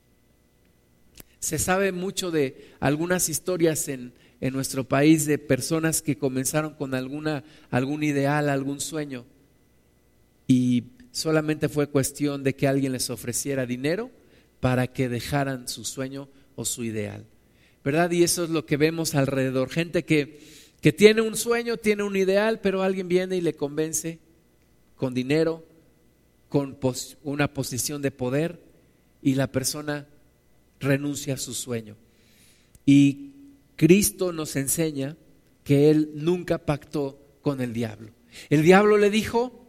Se 1.38 1.60
sabe 1.60 1.92
mucho 1.92 2.32
de 2.32 2.72
algunas 2.80 3.30
historias 3.30 3.88
en, 3.88 4.14
en 4.42 4.52
nuestro 4.52 4.86
país 4.86 5.28
de 5.28 5.38
personas 5.38 6.02
que 6.02 6.18
comenzaron 6.18 6.74
con 6.74 6.96
alguna, 6.96 7.44
algún 7.70 8.02
ideal, 8.02 8.50
algún 8.50 8.82
sueño 8.82 9.26
y 10.48 10.86
solamente 11.12 11.70
fue 11.70 11.86
cuestión 11.86 12.42
de 12.42 12.56
que 12.56 12.68
alguien 12.68 12.94
les 12.94 13.12
ofreciera 13.12 13.68
dinero 13.68 14.10
para 14.60 14.88
que 14.88 15.08
dejaran 15.08 15.68
su 15.68 15.86
sueño 15.86 16.30
o 16.56 16.66
su 16.66 16.84
ideal. 16.84 17.28
¿Verdad? 17.86 18.10
Y 18.10 18.24
eso 18.24 18.44
es 18.44 18.50
lo 18.50 18.66
que 18.66 18.78
vemos 18.78 19.14
alrededor. 19.14 19.70
Gente 19.70 20.04
que, 20.04 20.40
que 20.82 20.92
tiene 20.92 21.22
un 21.22 21.38
sueño, 21.38 21.78
tiene 21.78 22.02
un 22.02 22.16
ideal, 22.16 22.60
pero 22.60 22.82
alguien 22.82 23.08
viene 23.08 23.38
y 23.38 23.42
le 23.42 23.54
convence 23.54 24.18
con 24.96 25.14
dinero, 25.14 25.64
con 26.50 26.80
una 27.24 27.54
posición 27.54 28.02
de 28.02 28.10
poder, 28.10 28.60
y 29.22 29.36
la 29.36 29.52
persona 29.52 30.08
renuncia 30.80 31.36
a 31.36 31.38
su 31.38 31.54
sueño. 31.54 31.96
Y 32.88 33.34
Cristo 33.76 34.34
nos 34.34 34.56
enseña 34.56 35.16
que 35.64 35.92
Él 35.92 36.10
nunca 36.16 36.58
pactó 36.58 37.20
con 37.42 37.62
el 37.62 37.72
diablo. 37.72 38.12
El 38.50 38.64
diablo 38.64 38.98
le 38.98 39.12
dijo, 39.12 39.64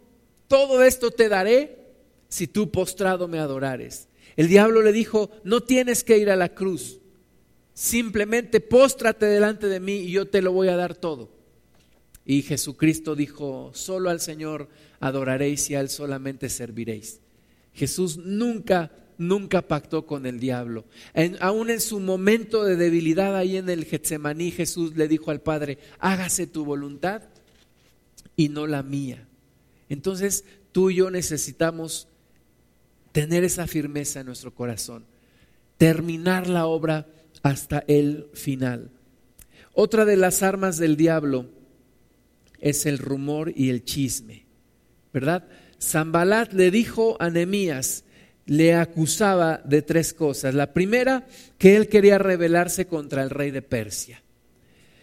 todo 0.48 0.82
esto 0.82 1.10
te 1.10 1.28
daré 1.28 1.76
si 2.28 2.46
tú 2.46 2.70
postrado 2.70 3.28
me 3.28 3.38
adorares. 3.38 4.08
El 4.36 4.48
diablo 4.48 4.80
le 4.80 4.92
dijo, 4.92 5.30
no 5.44 5.62
tienes 5.62 6.02
que 6.02 6.18
ir 6.18 6.30
a 6.30 6.36
la 6.36 6.54
cruz, 6.54 7.00
simplemente 7.76 8.60
póstrate 8.60 9.26
delante 9.26 9.66
de 9.66 9.80
mí 9.80 9.96
y 9.96 10.10
yo 10.10 10.26
te 10.26 10.40
lo 10.40 10.50
voy 10.50 10.68
a 10.68 10.76
dar 10.76 10.96
todo. 10.96 11.30
Y 12.24 12.40
Jesucristo 12.40 13.14
dijo, 13.14 13.70
solo 13.74 14.08
al 14.08 14.20
Señor 14.20 14.70
adoraréis 14.98 15.68
y 15.68 15.74
a 15.74 15.80
Él 15.80 15.90
solamente 15.90 16.48
serviréis. 16.48 17.20
Jesús 17.74 18.16
nunca, 18.16 18.92
nunca 19.18 19.60
pactó 19.60 20.06
con 20.06 20.24
el 20.24 20.40
diablo. 20.40 20.86
aún 21.40 21.68
en 21.68 21.82
su 21.82 22.00
momento 22.00 22.64
de 22.64 22.76
debilidad 22.76 23.36
ahí 23.36 23.58
en 23.58 23.68
el 23.68 23.84
Getsemaní, 23.84 24.52
Jesús 24.52 24.96
le 24.96 25.06
dijo 25.06 25.30
al 25.30 25.42
Padre, 25.42 25.78
hágase 25.98 26.46
tu 26.46 26.64
voluntad. 26.64 27.22
y 28.38 28.48
no 28.50 28.66
la 28.66 28.82
mía. 28.82 29.26
Entonces 29.88 30.44
tú 30.72 30.90
y 30.90 30.96
yo 30.96 31.10
necesitamos 31.10 32.08
tener 33.12 33.44
esa 33.44 33.66
firmeza 33.66 34.20
en 34.20 34.26
nuestro 34.26 34.54
corazón, 34.54 35.06
terminar 35.78 36.48
la 36.48 36.66
obra 36.66 37.06
hasta 37.42 37.84
el 37.86 38.28
final. 38.34 38.90
Otra 39.72 40.04
de 40.04 40.16
las 40.16 40.42
armas 40.42 40.78
del 40.78 40.96
diablo 40.96 41.50
es 42.60 42.86
el 42.86 42.98
rumor 42.98 43.52
y 43.54 43.70
el 43.70 43.84
chisme, 43.84 44.46
¿verdad? 45.12 45.44
Zambalat 45.80 46.52
le 46.52 46.70
dijo 46.70 47.16
a 47.20 47.30
Nehemías, 47.30 48.04
le 48.46 48.74
acusaba 48.74 49.60
de 49.64 49.82
tres 49.82 50.14
cosas. 50.14 50.54
La 50.54 50.72
primera, 50.72 51.26
que 51.58 51.76
él 51.76 51.88
quería 51.88 52.18
rebelarse 52.18 52.86
contra 52.86 53.22
el 53.22 53.30
rey 53.30 53.50
de 53.50 53.62
Persia. 53.62 54.22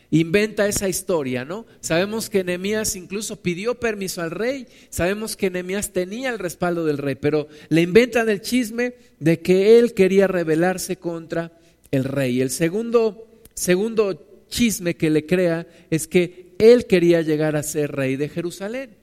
Inventa 0.09 0.67
esa 0.67 0.87
historia, 0.87 1.43
¿no? 1.43 1.65
Sabemos 1.79 2.29
que 2.29 2.43
Nehemías 2.43 2.95
incluso 2.95 3.41
pidió 3.41 3.79
permiso 3.79 4.21
al 4.21 4.29
rey, 4.29 4.67
sabemos 4.89 5.35
que 5.35 5.49
Nehemías 5.49 5.91
tenía 5.91 6.29
el 6.29 6.37
respaldo 6.37 6.85
del 6.85 6.99
rey, 6.99 7.15
pero 7.15 7.47
le 7.69 7.81
inventan 7.81 8.29
el 8.29 8.41
chisme 8.41 8.93
de 9.19 9.39
que 9.39 9.79
él 9.79 9.95
quería 9.95 10.27
rebelarse 10.27 10.97
contra 10.97 11.51
el 11.93 12.05
rey. 12.05 12.41
El 12.41 12.49
segundo, 12.49 13.27
segundo 13.53 14.43
chisme 14.49 14.95
que 14.95 15.11
le 15.11 15.27
crea 15.27 15.67
es 15.91 16.07
que 16.07 16.55
él 16.57 16.87
quería 16.87 17.21
llegar 17.21 17.55
a 17.55 17.61
ser 17.61 17.91
rey 17.91 18.15
de 18.15 18.29
Jerusalén. 18.29 18.95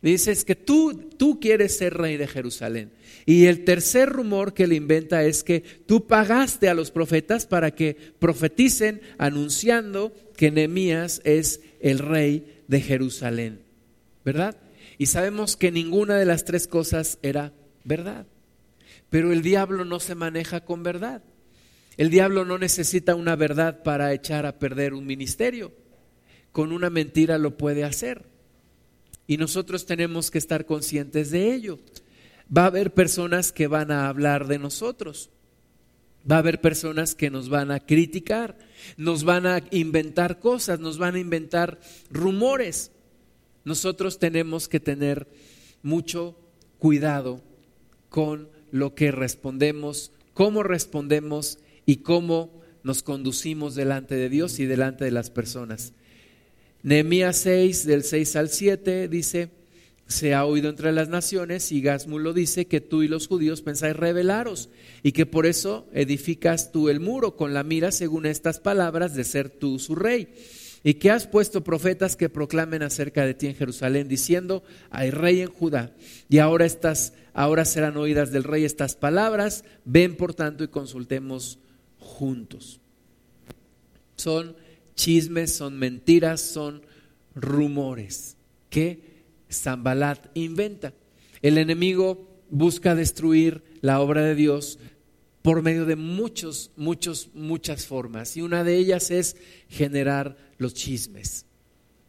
Dices 0.00 0.44
que 0.44 0.54
tú, 0.54 1.10
tú 1.16 1.40
quieres 1.40 1.76
ser 1.76 1.94
rey 1.94 2.16
de 2.16 2.28
Jerusalén. 2.28 2.92
Y 3.26 3.46
el 3.46 3.64
tercer 3.64 4.08
rumor 4.08 4.54
que 4.54 4.68
le 4.68 4.76
inventa 4.76 5.24
es 5.24 5.42
que 5.42 5.60
tú 5.86 6.06
pagaste 6.06 6.68
a 6.68 6.74
los 6.74 6.92
profetas 6.92 7.46
para 7.46 7.72
que 7.72 7.96
profeticen 8.18 9.02
anunciando 9.18 10.14
que 10.36 10.52
Nehemías 10.52 11.20
es 11.24 11.60
el 11.80 11.98
rey 11.98 12.62
de 12.68 12.80
Jerusalén. 12.80 13.60
¿Verdad? 14.24 14.56
Y 14.98 15.06
sabemos 15.06 15.56
que 15.56 15.72
ninguna 15.72 16.16
de 16.16 16.26
las 16.26 16.44
tres 16.44 16.68
cosas 16.68 17.18
era 17.22 17.52
verdad. 17.82 18.26
Pero 19.08 19.32
el 19.32 19.42
diablo 19.42 19.84
no 19.84 19.98
se 19.98 20.14
maneja 20.14 20.64
con 20.64 20.84
verdad. 20.84 21.22
El 21.96 22.10
diablo 22.10 22.44
no 22.44 22.58
necesita 22.58 23.14
una 23.14 23.36
verdad 23.36 23.82
para 23.82 24.12
echar 24.12 24.46
a 24.46 24.58
perder 24.58 24.94
un 24.94 25.06
ministerio. 25.06 25.72
Con 26.52 26.72
una 26.72 26.90
mentira 26.90 27.38
lo 27.38 27.56
puede 27.56 27.84
hacer. 27.84 28.24
Y 29.26 29.36
nosotros 29.36 29.86
tenemos 29.86 30.30
que 30.30 30.38
estar 30.38 30.66
conscientes 30.66 31.30
de 31.30 31.54
ello. 31.54 31.78
Va 32.56 32.64
a 32.64 32.66
haber 32.66 32.92
personas 32.92 33.52
que 33.52 33.66
van 33.66 33.92
a 33.92 34.08
hablar 34.08 34.46
de 34.48 34.58
nosotros. 34.58 35.30
Va 36.28 36.36
a 36.36 36.40
haber 36.40 36.60
personas 36.60 37.14
que 37.14 37.30
nos 37.30 37.48
van 37.48 37.70
a 37.70 37.80
criticar, 37.80 38.58
nos 38.96 39.24
van 39.24 39.46
a 39.46 39.62
inventar 39.70 40.38
cosas, 40.38 40.78
nos 40.78 40.98
van 40.98 41.14
a 41.14 41.20
inventar 41.20 41.80
rumores. 42.10 42.90
Nosotros 43.64 44.18
tenemos 44.18 44.68
que 44.68 44.80
tener 44.80 45.28
mucho 45.82 46.36
cuidado 46.78 47.40
con 48.10 48.48
lo 48.70 48.94
que 48.94 49.12
respondemos, 49.12 50.12
cómo 50.34 50.62
respondemos 50.62 51.58
y 51.90 51.96
cómo 51.96 52.62
nos 52.84 53.02
conducimos 53.02 53.74
delante 53.74 54.14
de 54.14 54.28
Dios 54.28 54.60
y 54.60 54.64
delante 54.64 55.04
de 55.04 55.10
las 55.10 55.28
personas. 55.28 55.92
Nehemías 56.84 57.36
6, 57.38 57.84
del 57.84 58.04
6 58.04 58.36
al 58.36 58.48
7, 58.48 59.08
dice, 59.08 59.50
se 60.06 60.32
ha 60.34 60.44
oído 60.44 60.70
entre 60.70 60.92
las 60.92 61.08
naciones 61.08 61.72
y 61.72 61.80
Gasmulo 61.80 62.32
dice 62.32 62.68
que 62.68 62.80
tú 62.80 63.02
y 63.02 63.08
los 63.08 63.26
judíos 63.26 63.62
pensáis 63.62 63.96
rebelaros 63.96 64.68
y 65.02 65.10
que 65.10 65.26
por 65.26 65.46
eso 65.46 65.88
edificas 65.92 66.70
tú 66.70 66.90
el 66.90 67.00
muro 67.00 67.34
con 67.34 67.54
la 67.54 67.64
mira 67.64 67.90
según 67.90 68.24
estas 68.24 68.60
palabras 68.60 69.16
de 69.16 69.24
ser 69.24 69.50
tú 69.50 69.80
su 69.80 69.96
rey. 69.96 70.28
Y 70.84 70.94
que 70.94 71.10
has 71.10 71.26
puesto 71.26 71.64
profetas 71.64 72.14
que 72.14 72.28
proclamen 72.28 72.84
acerca 72.84 73.26
de 73.26 73.34
ti 73.34 73.48
en 73.48 73.56
Jerusalén 73.56 74.06
diciendo 74.06 74.62
hay 74.90 75.10
rey 75.10 75.40
en 75.40 75.50
Judá. 75.50 75.92
Y 76.28 76.38
ahora 76.38 76.66
estas 76.66 77.14
ahora 77.34 77.64
serán 77.64 77.96
oídas 77.96 78.30
del 78.30 78.44
rey 78.44 78.64
estas 78.64 78.94
palabras. 78.94 79.64
Ven 79.84 80.16
por 80.16 80.34
tanto 80.34 80.62
y 80.62 80.68
consultemos 80.68 81.58
juntos 82.00 82.80
son 84.20 84.56
chismes, 84.94 85.52
son 85.52 85.78
mentiras, 85.78 86.40
son 86.40 86.82
rumores 87.34 88.36
que 88.68 89.24
Zambalat 89.50 90.26
inventa. 90.34 90.92
El 91.42 91.58
enemigo 91.58 92.28
busca 92.50 92.94
destruir 92.94 93.64
la 93.80 94.00
obra 94.00 94.22
de 94.22 94.34
Dios 94.34 94.78
por 95.42 95.62
medio 95.62 95.86
de 95.86 95.96
muchos, 95.96 96.70
muchos, 96.76 97.30
muchas 97.34 97.86
formas. 97.86 98.36
Y 98.36 98.42
una 98.42 98.62
de 98.62 98.76
ellas 98.76 99.10
es 99.10 99.36
generar 99.68 100.36
los 100.58 100.74
chismes, 100.74 101.46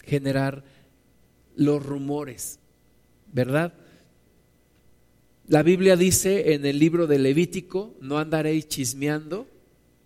generar 0.03 0.65
los 1.55 1.83
rumores, 1.83 2.59
¿verdad? 3.31 3.73
La 5.47 5.63
Biblia 5.63 5.95
dice 5.95 6.53
en 6.53 6.65
el 6.65 6.77
libro 6.77 7.07
de 7.07 7.19
Levítico, 7.19 7.95
no 8.01 8.19
andaréis 8.19 8.67
chismeando 8.67 9.47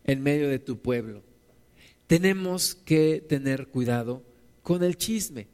en 0.05 0.21
medio 0.21 0.49
de 0.49 0.59
tu 0.59 0.79
pueblo 0.79 1.23
tenemos 2.07 2.75
que 2.75 3.23
tener 3.27 3.67
cuidado 3.67 4.23
con 4.61 4.83
el 4.83 4.97
chisme. 4.97 5.47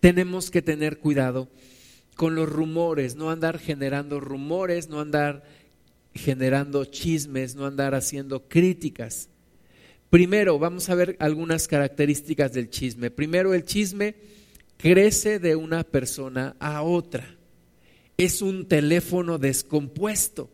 Tenemos 0.00 0.50
que 0.50 0.62
tener 0.62 0.98
cuidado 0.98 1.48
con 2.14 2.34
los 2.34 2.48
rumores, 2.48 3.16
no 3.16 3.30
andar 3.30 3.58
generando 3.58 4.20
rumores, 4.20 4.88
no 4.88 5.00
andar 5.00 5.44
generando 6.14 6.84
chismes, 6.84 7.54
no 7.54 7.66
andar 7.66 7.94
haciendo 7.94 8.48
críticas. 8.48 9.28
Primero, 10.10 10.58
vamos 10.58 10.88
a 10.88 10.94
ver 10.94 11.16
algunas 11.20 11.68
características 11.68 12.52
del 12.52 12.70
chisme. 12.70 13.10
Primero, 13.10 13.54
el 13.54 13.64
chisme 13.64 14.14
crece 14.76 15.38
de 15.38 15.56
una 15.56 15.84
persona 15.84 16.56
a 16.60 16.82
otra. 16.82 17.36
Es 18.16 18.40
un 18.40 18.66
teléfono 18.66 19.38
descompuesto, 19.38 20.50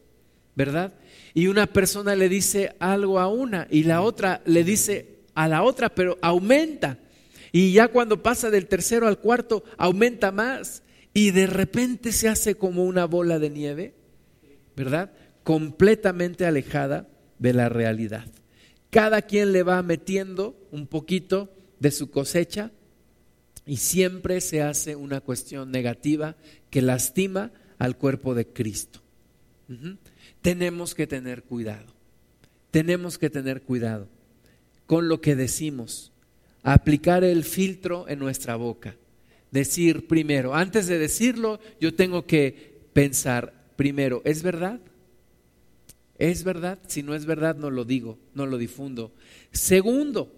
¿verdad? 0.57 0.95
Y 1.35 1.49
una 1.49 1.67
persona 1.67 2.15
le 2.15 2.29
dice 2.29 2.77
algo 2.79 3.19
a 3.19 3.27
una 3.27 3.67
y 3.69 3.83
la 3.83 4.03
otra 4.03 4.41
le 4.47 4.63
dice 4.63 5.19
a 5.35 5.49
la 5.49 5.65
otra, 5.65 5.89
pero 5.89 6.17
aumenta. 6.23 6.99
Y 7.51 7.73
ya 7.73 7.89
cuando 7.89 8.23
pasa 8.23 8.51
del 8.51 8.67
tercero 8.67 9.09
al 9.09 9.19
cuarto, 9.19 9.65
aumenta 9.77 10.31
más. 10.31 10.83
Y 11.13 11.33
de 11.33 11.47
repente 11.47 12.13
se 12.13 12.29
hace 12.29 12.55
como 12.55 12.85
una 12.85 13.05
bola 13.05 13.39
de 13.39 13.51
nieve, 13.51 13.95
¿verdad? 14.77 15.13
Completamente 15.43 16.47
alejada 16.47 17.09
de 17.39 17.53
la 17.53 17.69
realidad. 17.69 18.25
Cada 18.91 19.23
quien 19.23 19.53
le 19.53 19.65
va 19.65 19.83
metiendo 19.83 20.57
un 20.71 20.87
poquito 20.87 21.53
de 21.81 21.91
su 21.91 22.11
cosecha 22.11 22.71
y 23.67 23.79
siempre 23.79 24.41
se 24.41 24.63
hace 24.63 24.95
una 24.95 25.21
cuestión 25.21 25.71
negativa 25.71 26.37
que 26.71 26.83
lastima 26.83 27.53
al 27.79 27.97
cuerpo 27.97 28.35
de 28.35 28.47
Cristo. 28.47 29.01
Tenemos 30.45 30.95
que 30.95 31.07
tener 31.07 31.43
cuidado. 31.43 31.87
Tenemos 32.71 33.17
que 33.17 33.31
tener 33.31 33.63
cuidado 33.63 34.09
con 34.85 35.09
lo 35.09 35.23
que 35.23 35.37
decimos, 35.37 36.13
aplicar 36.63 37.25
el 37.25 37.45
filtro 37.45 38.07
en 38.11 38.19
nuestra 38.19 38.55
boca. 38.57 38.95
Decir 39.51 40.07
primero, 40.07 40.55
antes 40.55 40.87
de 40.87 40.99
decirlo, 40.99 41.61
yo 41.81 41.95
tengo 41.95 42.27
que 42.27 42.79
pensar 42.93 43.55
primero, 43.77 44.21
¿es 44.27 44.43
verdad? 44.43 44.81
¿Es 46.19 46.45
verdad? 46.45 46.79
Si 46.89 47.03
no 47.03 47.15
es 47.15 47.25
verdad, 47.25 47.57
no 47.57 47.71
lo 47.71 47.87
digo, 47.87 48.19
no 48.35 48.45
lo 48.45 48.59
difundo. 48.59 49.13
Segundo, 49.51 50.31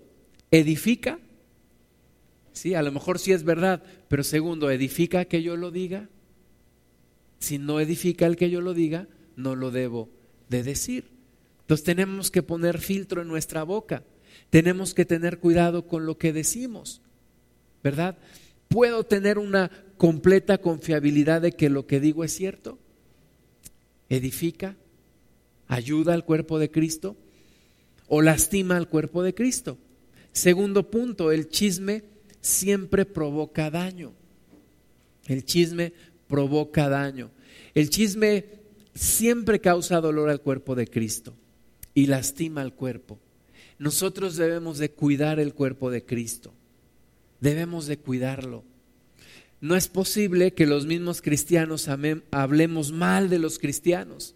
¿edifica? 0.53 1.19
Sí, 2.53 2.75
a 2.75 2.83
lo 2.83 2.93
mejor 2.93 3.19
sí 3.19 3.33
es 3.33 3.43
verdad, 3.43 3.83
pero 4.07 4.23
segundo, 4.23 4.71
¿edifica 4.71 5.25
que 5.25 5.43
yo 5.43 5.57
lo 5.57 5.73
diga? 5.73 6.09
Si 7.41 7.59
no 7.59 7.81
edifica 7.81 8.27
el 8.27 8.37
que 8.37 8.51
yo 8.51 8.61
lo 8.61 8.73
diga, 8.73 9.09
no 9.37 9.55
lo 9.55 9.71
debo 9.71 10.09
de 10.49 10.63
decir. 10.63 11.11
Entonces 11.61 11.85
tenemos 11.85 12.31
que 12.31 12.43
poner 12.43 12.79
filtro 12.79 13.23
en 13.23 13.29
nuestra 13.29 13.63
boca 13.63 14.03
tenemos 14.51 14.95
que 14.95 15.05
tener 15.05 15.39
cuidado 15.39 15.87
con 15.87 16.07
lo 16.07 16.19
que 16.19 16.33
decimos, 16.33 17.01
¿verdad? 17.83 18.19
¿Puedo 18.69 19.05
tener 19.05 19.39
una 19.39 19.71
completa 19.97 20.59
confiabilidad 20.59 21.43
de 21.43 21.53
que 21.53 21.71
lo 21.71 21.87
que 21.87 22.01
digo 22.01 22.25
es 22.25 22.33
cierto? 22.33 22.79
¿Edifica? 24.09 24.77
¿Ayuda 25.69 26.15
al 26.15 26.25
cuerpo 26.25 26.59
de 26.59 26.71
Cristo? 26.71 27.17
¿O 28.09 28.23
lastima 28.23 28.77
al 28.77 28.89
cuerpo 28.89 29.23
de 29.23 29.35
Cristo? 29.35 29.79
Segundo 30.33 30.91
punto, 30.91 31.33
el 31.33 31.49
chisme 31.49 32.05
siempre 32.41 33.05
provoca 33.05 33.71
daño. 33.71 34.13
El 35.27 35.45
chisme 35.45 35.93
provoca 36.29 36.89
daño. 36.89 37.31
El 37.75 37.91
chisme 37.91 38.45
siempre 38.97 39.61
causa 39.61 40.01
dolor 40.01 40.31
al 40.31 40.41
cuerpo 40.41 40.75
de 40.75 40.87
Cristo 40.87 41.37
y 41.95 42.07
lastima 42.07 42.63
al 42.63 42.75
cuerpo. 42.75 43.21
Nosotros 43.79 44.37
debemos 44.37 44.79
de 44.79 44.91
cuidar 44.91 45.39
el 45.39 45.55
cuerpo 45.55 45.91
de 45.91 46.05
Cristo. 46.05 46.53
Debemos 47.41 47.87
de 47.87 47.99
cuidarlo. 47.99 48.65
No 49.61 49.77
es 49.77 49.89
posible 49.89 50.55
que 50.55 50.67
los 50.67 50.87
mismos 50.87 51.23
cristianos 51.23 51.89
hablemos 52.31 52.93
mal 52.93 53.29
de 53.29 53.39
los 53.39 53.59
cristianos. 53.59 54.35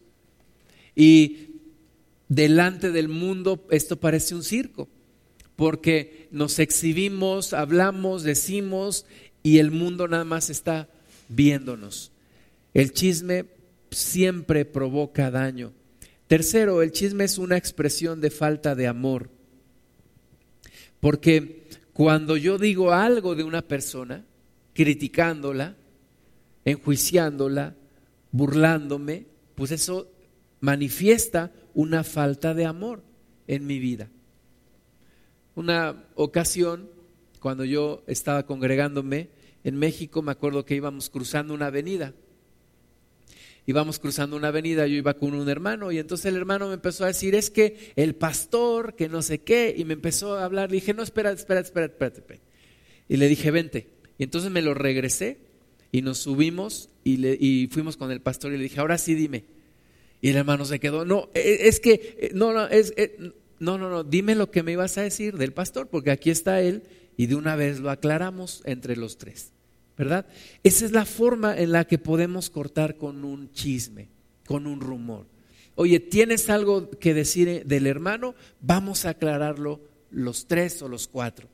Y 0.94 1.48
delante 2.28 2.90
del 2.90 3.08
mundo 3.08 3.66
esto 3.70 3.98
parece 3.98 4.34
un 4.34 4.42
circo, 4.42 4.88
porque 5.56 6.28
nos 6.30 6.58
exhibimos, 6.58 7.52
hablamos, 7.52 8.22
decimos 8.22 9.06
y 9.42 9.58
el 9.58 9.70
mundo 9.70 10.08
nada 10.08 10.24
más 10.24 10.50
está 10.50 10.88
viéndonos. 11.28 12.12
El 12.74 12.92
chisme 12.92 13.46
siempre 13.90 14.64
provoca 14.64 15.30
daño. 15.30 15.72
Tercero, 16.26 16.82
el 16.82 16.92
chisme 16.92 17.24
es 17.24 17.38
una 17.38 17.56
expresión 17.56 18.20
de 18.20 18.30
falta 18.30 18.74
de 18.74 18.86
amor. 18.86 19.30
Porque 21.00 21.64
cuando 21.92 22.36
yo 22.36 22.58
digo 22.58 22.92
algo 22.92 23.34
de 23.34 23.42
una 23.42 23.62
persona, 23.62 24.24
criticándola, 24.74 25.76
enjuiciándola, 26.64 27.74
burlándome, 28.30 29.26
pues 29.54 29.72
eso 29.72 30.10
manifiesta 30.60 31.52
una 31.74 32.04
falta 32.04 32.54
de 32.54 32.66
amor 32.66 33.02
en 33.46 33.66
mi 33.66 33.78
vida. 33.78 34.08
Una 35.54 36.04
ocasión, 36.14 36.88
cuando 37.40 37.64
yo 37.64 38.04
estaba 38.06 38.46
congregándome 38.46 39.30
en 39.64 39.76
México, 39.76 40.22
me 40.22 40.32
acuerdo 40.32 40.64
que 40.64 40.76
íbamos 40.76 41.10
cruzando 41.10 41.54
una 41.54 41.66
avenida. 41.66 42.14
Íbamos 43.66 43.98
cruzando 43.98 44.36
una 44.36 44.48
avenida, 44.48 44.86
yo 44.86 44.96
iba 44.96 45.14
con 45.14 45.34
un 45.34 45.48
hermano 45.48 45.92
y 45.92 45.98
entonces 45.98 46.26
el 46.26 46.36
hermano 46.36 46.68
me 46.68 46.74
empezó 46.74 47.04
a 47.04 47.08
decir, 47.08 47.34
es 47.34 47.50
que 47.50 47.92
el 47.96 48.14
pastor, 48.14 48.94
que 48.96 49.08
no 49.08 49.22
sé 49.22 49.40
qué, 49.40 49.74
y 49.76 49.84
me 49.84 49.94
empezó 49.94 50.36
a 50.36 50.44
hablar, 50.44 50.70
le 50.70 50.76
dije, 50.76 50.94
no, 50.94 51.02
espera, 51.02 51.30
espera, 51.30 51.60
espera, 51.60 51.86
espérate. 51.86 52.40
Y 53.08 53.16
le 53.16 53.28
dije, 53.28 53.50
vente. 53.50 53.88
Y 54.18 54.24
entonces 54.24 54.50
me 54.50 54.62
lo 54.62 54.74
regresé 54.74 55.38
y 55.92 56.02
nos 56.02 56.18
subimos 56.18 56.90
y, 57.04 57.18
le, 57.18 57.36
y 57.38 57.68
fuimos 57.70 57.96
con 57.96 58.10
el 58.10 58.20
pastor 58.20 58.52
y 58.52 58.56
le 58.56 58.64
dije, 58.64 58.80
ahora 58.80 58.98
sí 58.98 59.14
dime. 59.14 59.44
Y 60.20 60.28
el 60.28 60.36
hermano 60.36 60.64
se 60.64 60.80
quedó, 60.80 61.04
no, 61.04 61.30
e, 61.34 61.68
es 61.68 61.80
que, 61.80 62.16
e, 62.18 62.30
no, 62.34 62.52
no, 62.52 62.66
es, 62.68 62.92
e, 62.96 63.32
no, 63.58 63.78
no, 63.78 63.88
no, 63.88 64.04
dime 64.04 64.34
lo 64.34 64.50
que 64.50 64.62
me 64.62 64.72
ibas 64.72 64.98
a 64.98 65.02
decir 65.02 65.36
del 65.36 65.52
pastor, 65.52 65.88
porque 65.88 66.10
aquí 66.10 66.30
está 66.30 66.60
él 66.60 66.82
y 67.16 67.26
de 67.26 67.34
una 67.34 67.56
vez 67.56 67.80
lo 67.80 67.90
aclaramos 67.90 68.62
entre 68.64 68.96
los 68.96 69.18
tres, 69.18 69.52
¿verdad? 70.00 70.24
Esa 70.62 70.86
es 70.86 70.92
la 70.92 71.04
forma 71.04 71.58
en 71.58 71.72
la 71.72 71.84
que 71.86 71.98
podemos 71.98 72.48
cortar 72.48 72.96
con 72.96 73.22
un 73.22 73.52
chisme, 73.52 74.08
con 74.46 74.66
un 74.66 74.80
rumor. 74.80 75.26
Oye, 75.74 76.00
¿tienes 76.00 76.48
algo 76.48 76.88
que 76.88 77.12
decir 77.12 77.66
del 77.66 77.86
hermano? 77.86 78.34
Vamos 78.62 79.04
a 79.04 79.10
aclararlo 79.10 79.82
los 80.10 80.46
tres 80.46 80.80
o 80.80 80.88
los 80.88 81.06
cuatro. 81.06 81.48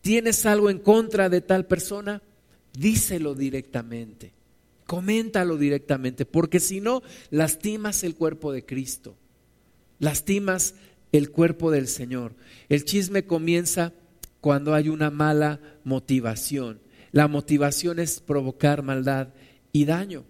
¿Tienes 0.00 0.46
algo 0.46 0.70
en 0.70 0.78
contra 0.78 1.28
de 1.28 1.40
tal 1.40 1.66
persona? 1.66 2.22
Díselo 2.72 3.34
directamente. 3.34 4.32
Coméntalo 4.86 5.56
directamente, 5.56 6.24
porque 6.24 6.60
si 6.60 6.80
no, 6.80 7.02
lastimas 7.30 8.04
el 8.04 8.14
cuerpo 8.14 8.52
de 8.52 8.64
Cristo. 8.64 9.16
Lastimas 9.98 10.76
el 11.10 11.32
cuerpo 11.32 11.72
del 11.72 11.88
Señor. 11.88 12.36
El 12.68 12.84
chisme 12.84 13.24
comienza 13.24 13.92
cuando 14.40 14.72
hay 14.74 14.88
una 14.88 15.10
mala 15.10 15.58
motivación. 15.82 16.78
La 17.12 17.28
motivación 17.28 17.98
es 17.98 18.20
provocar 18.20 18.82
maldad 18.82 19.28
y 19.72 19.84
daño. 19.84 20.24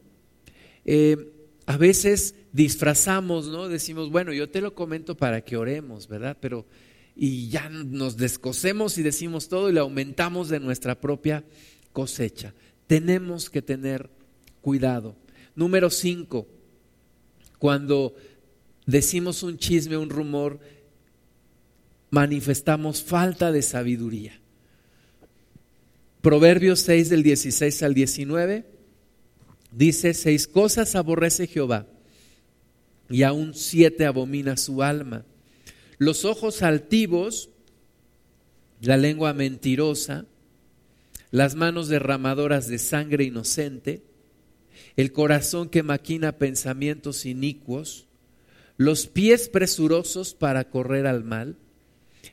Eh, 0.85 1.33
a 1.67 1.77
veces 1.77 2.35
disfrazamos, 2.53 3.49
¿no? 3.49 3.69
Decimos, 3.69 4.11
bueno, 4.11 4.33
yo 4.33 4.49
te 4.49 4.61
lo 4.61 4.75
comento 4.75 5.17
para 5.17 5.43
que 5.43 5.57
oremos, 5.57 6.09
¿verdad? 6.09 6.37
Pero 6.41 6.67
y 7.21 7.49
ya 7.49 7.69
nos 7.69 8.17
descosemos 8.17 8.97
y 8.97 9.03
decimos 9.03 9.49
todo 9.49 9.69
y 9.69 9.73
le 9.73 9.81
aumentamos 9.81 10.49
de 10.49 10.61
nuestra 10.61 11.01
propia 11.01 11.45
cosecha. 11.93 12.55
Tenemos 12.87 13.51
que 13.51 13.61
tener 13.61 14.09
cuidado. 14.61 15.17
Número 15.57 15.91
cinco, 15.91 16.47
cuando 17.59 18.15
decimos 18.87 19.43
un 19.43 19.59
chisme, 19.59 19.97
un 19.97 20.11
rumor, 20.11 20.61
manifestamos 22.11 23.03
falta 23.03 23.51
de 23.51 23.63
sabiduría. 23.63 24.41
Proverbios 26.21 26.81
6 26.81 27.11
del 27.11 27.23
16 27.23 27.83
al 27.85 27.95
19 27.95 28.65
dice, 29.71 30.15
seis 30.15 30.49
cosas 30.49 30.97
aborrece 30.97 31.47
Jehová 31.47 31.87
y 33.09 33.23
aún 33.23 33.55
siete 33.55 34.05
abomina 34.05 34.57
su 34.57 34.83
alma. 34.83 35.25
Los 35.99 36.25
ojos 36.25 36.63
altivos, 36.63 37.51
la 38.81 38.97
lengua 38.97 39.33
mentirosa, 39.33 40.27
las 41.31 41.55
manos 41.55 41.89
derramadoras 41.89 42.67
de 42.67 42.79
sangre 42.79 43.25
inocente, 43.25 44.03
el 44.97 45.13
corazón 45.13 45.69
que 45.69 45.85
maquina 45.85 46.39
pensamientos 46.39 47.27
inicuos, 47.27 48.07
los 48.77 49.07
pies 49.07 49.49
presurosos 49.49 50.35
para 50.35 50.69
correr 50.69 51.07
al 51.07 51.23
mal, 51.23 51.57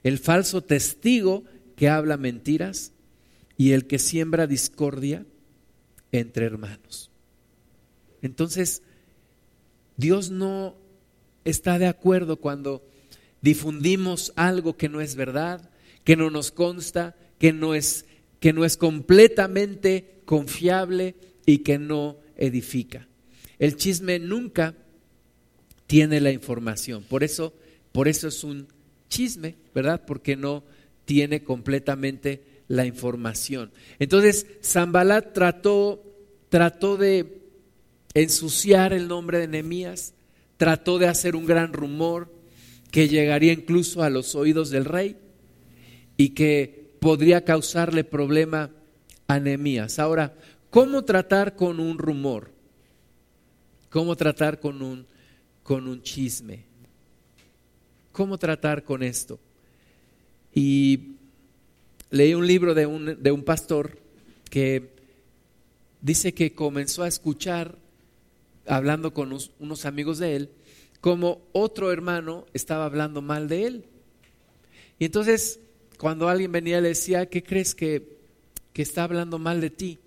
el 0.04 0.18
falso 0.18 0.64
testigo 0.64 1.44
que 1.76 1.90
habla 1.90 2.18
mentiras 2.18 2.92
y 3.58 3.72
el 3.72 3.88
que 3.88 4.00
siembra 4.00 4.48
discordia 4.48 5.26
entre 6.12 6.46
hermanos. 6.46 7.12
Entonces, 8.22 8.82
Dios 9.98 10.32
no 10.32 10.76
está 11.44 11.80
de 11.80 11.88
acuerdo 11.88 12.38
cuando 12.38 12.84
difundimos 13.42 14.34
algo 14.36 14.76
que 14.78 14.90
no 14.90 15.02
es 15.02 15.16
verdad, 15.16 15.70
que 16.04 16.16
no 16.16 16.30
nos 16.30 16.52
consta, 16.52 17.16
que 17.38 17.54
no 17.54 17.76
es, 17.76 18.06
que 18.40 18.54
no 18.54 18.66
es 18.66 18.78
completamente 18.78 20.22
confiable 20.26 21.16
y 21.46 21.60
que 21.60 21.78
no 21.78 22.18
edifica. 22.38 23.08
El 23.60 23.78
chisme 23.78 24.20
nunca 24.20 24.76
tiene 25.88 26.20
la 26.20 26.32
información. 26.32 27.04
Por 27.04 27.24
eso, 27.24 27.54
por 27.92 28.08
eso 28.08 28.28
es 28.28 28.44
un 28.44 28.68
chisme, 29.08 29.56
¿verdad? 29.74 30.04
Porque 30.06 30.36
no 30.36 30.64
tiene 31.06 31.44
completamente 31.44 32.55
la 32.68 32.86
información. 32.86 33.72
Entonces, 34.00 34.48
Zambalat 34.64 35.34
trató, 35.34 36.04
trató 36.50 36.98
de 36.98 37.42
ensuciar 38.14 38.94
el 38.94 39.08
nombre 39.08 39.40
de 39.40 39.48
Nehemías, 39.48 40.14
trató 40.58 40.98
de 40.98 41.08
hacer 41.08 41.36
un 41.36 41.46
gran 41.46 41.74
rumor 41.74 42.34
que 42.92 43.08
llegaría 43.08 43.54
incluso 43.54 44.04
a 44.04 44.10
los 44.10 44.36
oídos 44.36 44.70
del 44.70 44.86
rey 44.86 45.18
y 46.18 46.30
que 46.30 46.96
podría 47.00 47.44
causarle 47.44 48.04
problema 48.04 48.72
a 49.28 49.40
Nehemías. 49.40 50.00
Ahora, 50.00 50.34
¿cómo 50.70 51.04
tratar 51.04 51.56
con 51.56 51.80
un 51.80 51.98
rumor? 51.98 52.52
¿Cómo 53.90 54.16
tratar 54.16 54.60
con 54.60 54.82
un 54.82 55.06
con 55.66 55.88
un 55.88 56.04
chisme. 56.04 56.64
¿Cómo 58.12 58.38
tratar 58.38 58.84
con 58.84 59.02
esto? 59.02 59.40
Y 60.54 61.15
leí 62.16 62.34
un 62.34 62.48
libro 62.48 62.74
de 62.74 62.86
un, 62.86 63.22
de 63.22 63.32
un 63.32 63.44
pastor 63.44 63.98
que 64.50 64.90
dice 66.02 66.34
que 66.34 66.54
comenzó 66.54 67.04
a 67.04 67.08
escuchar, 67.08 67.78
hablando 68.68 69.14
con 69.14 69.38
unos 69.60 69.86
amigos 69.86 70.18
de 70.20 70.36
él, 70.36 70.50
como 71.02 71.42
otro 71.52 71.92
hermano 71.92 72.46
estaba 72.54 72.86
hablando 72.86 73.22
mal 73.22 73.48
de 73.48 73.66
él. 73.66 73.86
Y 74.98 75.06
entonces, 75.06 75.60
cuando 76.00 76.30
alguien 76.30 76.52
venía, 76.52 76.82
le 76.82 76.90
decía, 76.90 77.28
¿qué 77.28 77.44
crees 77.44 77.76
que, 77.76 78.18
que 78.74 78.82
está 78.82 79.04
hablando 79.04 79.38
mal 79.38 79.62
de 79.62 79.70
ti? 79.70 80.00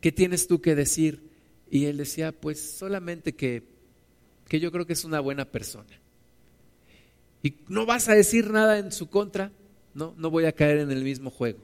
¿Qué 0.00 0.12
tienes 0.12 0.48
tú 0.48 0.60
que 0.60 0.74
decir? 0.74 1.22
Y 1.70 1.86
él 1.86 1.96
decía, 1.96 2.32
pues 2.32 2.60
solamente 2.60 3.34
que 3.34 3.72
que 4.52 4.60
yo 4.60 4.70
creo 4.70 4.86
que 4.86 4.92
es 4.92 5.04
una 5.04 5.18
buena 5.18 5.46
persona. 5.46 5.98
Y 7.42 7.54
no 7.68 7.86
vas 7.86 8.10
a 8.10 8.14
decir 8.14 8.50
nada 8.50 8.78
en 8.78 8.92
su 8.92 9.08
contra, 9.08 9.50
no, 9.94 10.14
no 10.16 10.30
voy 10.30 10.44
a 10.44 10.52
caer 10.52 10.78
en 10.78 10.90
el 10.90 11.02
mismo 11.02 11.30
juego. 11.30 11.60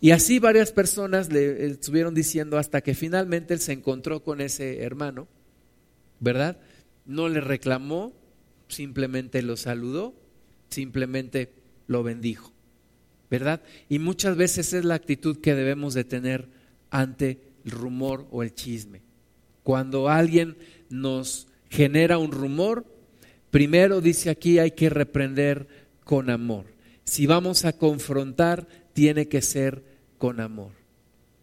Y 0.00 0.10
así 0.10 0.38
varias 0.38 0.72
personas 0.72 1.32
le 1.32 1.66
estuvieron 1.66 2.14
diciendo 2.14 2.58
hasta 2.58 2.82
que 2.82 2.94
finalmente 2.94 3.54
él 3.54 3.60
se 3.60 3.72
encontró 3.72 4.22
con 4.22 4.40
ese 4.40 4.82
hermano, 4.82 5.28
¿verdad? 6.20 6.58
No 7.06 7.28
le 7.28 7.40
reclamó, 7.40 8.12
simplemente 8.68 9.40
lo 9.42 9.56
saludó, 9.56 10.14
simplemente 10.68 11.52
lo 11.86 12.02
bendijo, 12.02 12.52
¿verdad? 13.30 13.62
Y 13.88 13.98
muchas 13.98 14.36
veces 14.36 14.72
es 14.72 14.84
la 14.84 14.94
actitud 14.94 15.38
que 15.40 15.54
debemos 15.54 15.94
de 15.94 16.04
tener 16.04 16.48
ante 16.90 17.40
el 17.64 17.70
rumor 17.70 18.26
o 18.30 18.42
el 18.42 18.54
chisme. 18.54 19.00
Cuando 19.62 20.08
alguien 20.10 20.58
nos 20.90 21.48
genera 21.70 22.18
un 22.18 22.30
rumor, 22.30 22.84
primero 23.50 24.00
dice 24.00 24.28
aquí 24.28 24.58
hay 24.58 24.72
que 24.72 24.90
reprender 24.90 25.66
con 26.04 26.28
amor. 26.28 26.73
Si 27.04 27.26
vamos 27.26 27.64
a 27.64 27.74
confrontar, 27.74 28.66
tiene 28.92 29.28
que 29.28 29.42
ser 29.42 29.82
con 30.18 30.40
amor. 30.40 30.72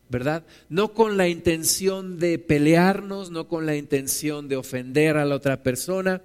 ¿Verdad? 0.09 0.45
No 0.67 0.93
con 0.93 1.15
la 1.15 1.29
intención 1.29 2.19
de 2.19 2.37
pelearnos, 2.37 3.31
no 3.31 3.47
con 3.47 3.65
la 3.65 3.77
intención 3.77 4.49
de 4.49 4.57
ofender 4.57 5.15
a 5.15 5.25
la 5.25 5.35
otra 5.35 5.63
persona. 5.63 6.21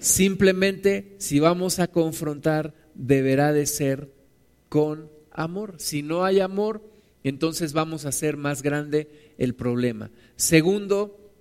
Simplemente, 0.00 1.14
si 1.18 1.38
vamos 1.38 1.78
a 1.78 1.88
confrontar, 1.88 2.74
deberá 2.94 3.52
de 3.52 3.66
ser 3.66 4.10
con 4.68 5.08
amor. 5.30 5.74
Si 5.78 6.02
no 6.02 6.24
hay 6.24 6.40
amor, 6.40 6.82
entonces 7.22 7.72
vamos 7.72 8.04
a 8.04 8.08
hacer 8.08 8.36
más 8.36 8.62
grande 8.62 9.32
el 9.38 9.54
problema. 9.54 10.10
Segundo 10.36 11.32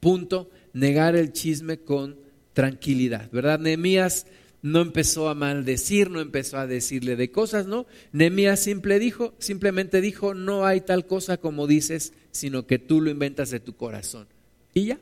punto, 0.00 0.50
negar 0.72 1.16
el 1.16 1.32
chisme 1.32 1.78
con 1.78 2.18
tranquilidad, 2.52 3.30
¿verdad? 3.30 3.58
Nehemías 3.58 4.26
no 4.62 4.80
empezó 4.80 5.28
a 5.28 5.34
maldecir, 5.34 6.08
no 6.08 6.20
empezó 6.20 6.56
a 6.56 6.68
decirle 6.68 7.16
de 7.16 7.32
cosas, 7.32 7.66
¿no? 7.66 7.86
Nehemías 8.12 8.60
simple 8.60 9.00
dijo, 9.00 9.34
simplemente 9.38 10.00
dijo, 10.00 10.34
no 10.34 10.64
hay 10.64 10.80
tal 10.80 11.06
cosa 11.06 11.36
como 11.36 11.66
dices, 11.66 12.12
sino 12.30 12.66
que 12.66 12.78
tú 12.78 13.00
lo 13.00 13.10
inventas 13.10 13.50
de 13.50 13.58
tu 13.58 13.76
corazón. 13.76 14.28
Y 14.72 14.86
ya, 14.86 15.00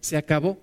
se 0.00 0.16
acabó. 0.16 0.58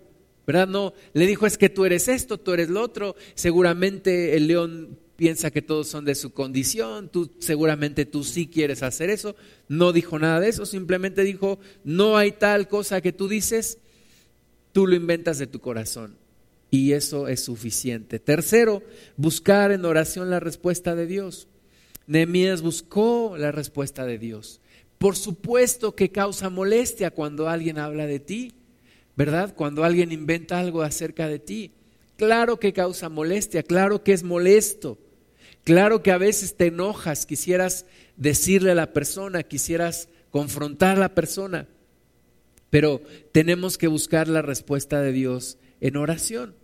¿Verdad? 0.46 0.68
No, 0.68 0.94
le 1.14 1.26
dijo 1.26 1.48
es 1.48 1.58
que 1.58 1.70
tú 1.70 1.86
eres 1.86 2.08
esto, 2.08 2.38
tú 2.38 2.52
eres 2.52 2.70
lo 2.70 2.82
otro. 2.82 3.16
Seguramente 3.34 4.38
el 4.38 4.46
león 4.46 5.00
piensa 5.16 5.50
que 5.50 5.64
todos 5.64 5.88
son 5.88 6.06
de 6.06 6.14
su 6.14 6.34
condición, 6.34 7.10
tú 7.10 7.32
seguramente 7.40 8.06
tú 8.06 8.24
sí 8.24 8.46
quieres 8.48 8.84
hacer 8.84 9.10
eso. 9.10 9.36
No 9.70 9.92
dijo 9.92 10.20
nada 10.20 10.40
de 10.42 10.50
eso, 10.50 10.68
simplemente 10.68 11.24
dijo, 11.24 11.58
no 11.84 12.16
hay 12.18 12.34
tal 12.34 12.68
cosa 12.68 13.02
que 13.02 13.12
tú 13.12 13.28
dices, 13.28 13.80
tú 14.72 14.86
lo 14.86 14.96
inventas 14.96 15.40
de 15.40 15.48
tu 15.48 15.60
corazón 15.60 16.25
y 16.76 16.94
eso 16.94 17.28
es 17.28 17.42
suficiente. 17.42 18.20
Tercero, 18.20 18.84
buscar 19.16 19.72
en 19.72 19.86
oración 19.86 20.30
la 20.30 20.40
respuesta 20.40 20.94
de 20.96 21.08
Dios. 21.08 21.48
Nehemías 22.06 22.62
buscó 22.62 23.36
la 23.38 23.52
respuesta 23.52 24.06
de 24.06 24.18
Dios. 24.18 24.62
Por 24.98 25.16
supuesto 25.16 25.96
que 25.96 26.12
causa 26.12 26.50
molestia 26.50 27.12
cuando 27.12 27.48
alguien 27.48 27.80
habla 27.80 28.06
de 28.08 28.20
ti, 28.20 28.54
¿verdad? 29.16 29.56
Cuando 29.56 29.84
alguien 29.84 30.12
inventa 30.12 30.60
algo 30.60 30.82
acerca 30.82 31.28
de 31.30 31.40
ti. 31.40 31.72
Claro 32.18 32.60
que 32.60 32.74
causa 32.74 33.08
molestia, 33.08 33.64
claro 33.64 34.04
que 34.04 34.14
es 34.14 34.24
molesto. 34.24 34.98
Claro 35.64 36.04
que 36.04 36.12
a 36.12 36.18
veces 36.18 36.58
te 36.58 36.68
enojas, 36.68 37.26
quisieras 37.26 37.86
decirle 38.18 38.72
a 38.72 38.76
la 38.76 38.94
persona, 38.94 39.44
quisieras 39.44 40.10
confrontar 40.30 40.98
a 40.98 41.00
la 41.00 41.16
persona, 41.16 41.68
pero 42.70 43.02
tenemos 43.32 43.78
que 43.78 43.88
buscar 43.88 44.28
la 44.28 44.42
respuesta 44.42 45.02
de 45.02 45.12
Dios 45.12 45.58
en 45.80 45.96
oración. 45.96 46.56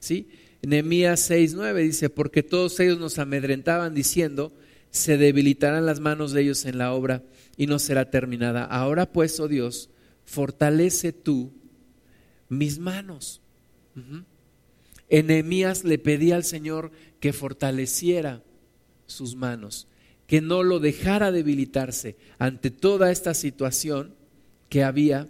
¿Sí? 0.00 0.28
Nehemías 0.62 1.30
6:9 1.30 1.82
dice, 1.82 2.10
porque 2.10 2.42
todos 2.42 2.78
ellos 2.80 2.98
nos 2.98 3.18
amedrentaban 3.18 3.94
diciendo, 3.94 4.52
se 4.90 5.18
debilitarán 5.18 5.86
las 5.86 6.00
manos 6.00 6.32
de 6.32 6.42
ellos 6.42 6.64
en 6.64 6.78
la 6.78 6.92
obra 6.92 7.22
y 7.56 7.66
no 7.66 7.78
será 7.78 8.10
terminada. 8.10 8.64
Ahora 8.64 9.12
pues, 9.12 9.38
oh 9.40 9.48
Dios, 9.48 9.90
fortalece 10.24 11.12
tú 11.12 11.52
mis 12.48 12.78
manos. 12.78 13.40
En 15.08 15.26
Nehemías 15.26 15.84
le 15.84 15.98
pedía 15.98 16.36
al 16.36 16.44
Señor 16.44 16.90
que 17.20 17.32
fortaleciera 17.32 18.42
sus 19.06 19.34
manos, 19.34 19.88
que 20.26 20.40
no 20.40 20.62
lo 20.62 20.78
dejara 20.78 21.32
debilitarse 21.32 22.16
ante 22.38 22.70
toda 22.70 23.10
esta 23.10 23.34
situación 23.34 24.14
que 24.68 24.84
había 24.84 25.28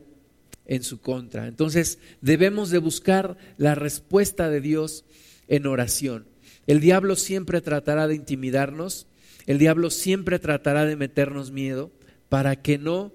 en 0.69 0.85
su 0.85 1.01
contra. 1.01 1.49
Entonces 1.49 1.99
debemos 2.21 2.71
de 2.71 2.79
buscar 2.79 3.37
la 3.57 3.75
respuesta 3.75 4.49
de 4.49 4.61
Dios 4.61 5.05
en 5.49 5.67
oración. 5.67 6.27
El 6.67 6.81
diablo 6.81 7.17
siempre 7.17 7.61
tratará 7.61 8.07
de 8.07 8.15
intimidarnos, 8.15 9.07
el 9.47 9.59
diablo 9.59 9.91
siempre 9.91 10.39
tratará 10.39 10.85
de 10.85 10.97
meternos 10.97 11.51
miedo 11.51 11.91
para 12.29 12.57
que 12.57 12.77
no 12.79 13.13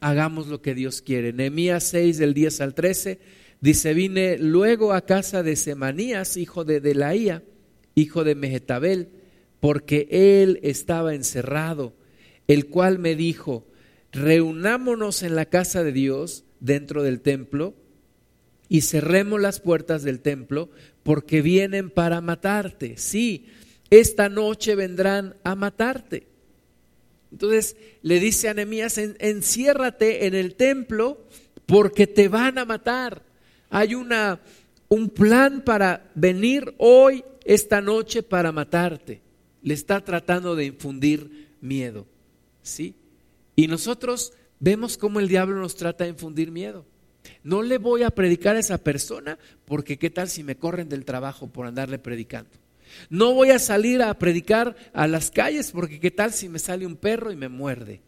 hagamos 0.00 0.46
lo 0.46 0.62
que 0.62 0.74
Dios 0.74 1.02
quiere. 1.02 1.32
Nehemías 1.32 1.84
6 1.84 2.18
del 2.18 2.32
10 2.34 2.60
al 2.60 2.74
13 2.74 3.18
dice, 3.60 3.92
vine 3.94 4.38
luego 4.38 4.92
a 4.92 5.04
casa 5.04 5.42
de 5.42 5.56
Semanías, 5.56 6.36
hijo 6.36 6.64
de 6.64 6.80
Delaía, 6.80 7.42
hijo 7.96 8.22
de 8.22 8.36
Mehetabel, 8.36 9.08
porque 9.58 10.08
él 10.10 10.60
estaba 10.62 11.14
encerrado, 11.14 11.94
el 12.46 12.66
cual 12.66 13.00
me 13.00 13.16
dijo, 13.16 13.66
reunámonos 14.12 15.22
en 15.24 15.34
la 15.34 15.46
casa 15.46 15.82
de 15.82 15.92
Dios 15.92 16.44
dentro 16.62 17.02
del 17.02 17.20
templo 17.20 17.74
y 18.68 18.82
cerremos 18.82 19.40
las 19.40 19.60
puertas 19.60 20.02
del 20.02 20.20
templo 20.20 20.70
porque 21.02 21.42
vienen 21.42 21.90
para 21.90 22.20
matarte. 22.20 22.96
Sí, 22.96 23.46
esta 23.90 24.28
noche 24.28 24.74
vendrán 24.74 25.36
a 25.44 25.54
matarte. 25.54 26.26
Entonces 27.30 27.76
le 28.02 28.20
dice 28.20 28.48
a 28.48 28.54
Nehemías, 28.54 28.96
enciérrate 28.96 30.26
en 30.26 30.34
el 30.34 30.54
templo 30.54 31.26
porque 31.66 32.06
te 32.06 32.28
van 32.28 32.58
a 32.58 32.64
matar. 32.64 33.22
Hay 33.68 33.94
una, 33.94 34.40
un 34.88 35.10
plan 35.10 35.62
para 35.64 36.10
venir 36.14 36.74
hoy, 36.78 37.24
esta 37.44 37.80
noche, 37.80 38.22
para 38.22 38.52
matarte. 38.52 39.20
Le 39.62 39.74
está 39.74 40.02
tratando 40.02 40.54
de 40.54 40.66
infundir 40.66 41.48
miedo. 41.60 42.06
¿Sí? 42.62 42.94
Y 43.56 43.66
nosotros 43.66 44.32
vemos 44.62 44.96
cómo 44.96 45.18
el 45.18 45.26
diablo 45.26 45.60
nos 45.60 45.74
trata 45.74 46.04
de 46.04 46.10
infundir 46.10 46.52
miedo. 46.52 46.86
No 47.42 47.62
le 47.62 47.78
voy 47.78 48.04
a 48.04 48.10
predicar 48.10 48.54
a 48.54 48.60
esa 48.60 48.78
persona 48.78 49.36
porque 49.64 49.98
qué 49.98 50.08
tal 50.08 50.28
si 50.28 50.44
me 50.44 50.56
corren 50.56 50.88
del 50.88 51.04
trabajo 51.04 51.48
por 51.48 51.66
andarle 51.66 51.98
predicando. 51.98 52.50
No 53.10 53.34
voy 53.34 53.50
a 53.50 53.58
salir 53.58 54.02
a 54.02 54.14
predicar 54.14 54.76
a 54.92 55.08
las 55.08 55.32
calles 55.32 55.72
porque 55.72 55.98
qué 55.98 56.12
tal 56.12 56.32
si 56.32 56.48
me 56.48 56.60
sale 56.60 56.86
un 56.86 56.94
perro 56.94 57.32
y 57.32 57.36
me 57.36 57.48
muerde. 57.48 58.02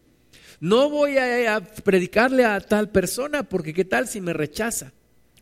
No 0.61 0.89
voy 0.89 1.17
a, 1.17 1.59
predicarle 1.83 2.45
a 2.45 2.61
tal 2.61 2.89
persona 2.89 3.43
porque 3.43 3.73
qué 3.73 3.83
tal 3.83 4.07
si 4.07 4.21
me 4.21 4.31
rechaza, 4.31 4.93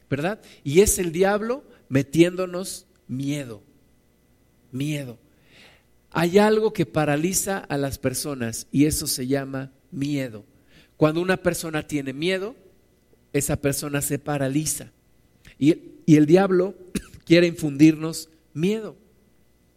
¿verdad? 0.09 0.41
Y 0.63 0.81
es 0.81 0.97
el 0.97 1.11
diablo 1.11 1.63
metiéndonos 1.89 2.87
miedo, 3.07 3.61
miedo. 4.71 5.19
Hay 6.09 6.39
algo 6.39 6.73
que 6.73 6.87
paraliza 6.87 7.59
a 7.59 7.77
las 7.77 7.99
personas 7.99 8.65
y 8.71 8.85
eso 8.85 9.05
se 9.05 9.27
llama 9.27 9.71
miedo. 9.91 10.45
Cuando 11.03 11.19
una 11.19 11.35
persona 11.35 11.85
tiene 11.85 12.13
miedo, 12.13 12.55
esa 13.33 13.57
persona 13.57 14.01
se 14.01 14.19
paraliza. 14.19 14.93
Y, 15.59 15.75
el 16.07 16.25
diablo 16.25 16.75
quiere 17.25 17.45
infundirnos 17.45 18.29
miedo, 18.53 18.95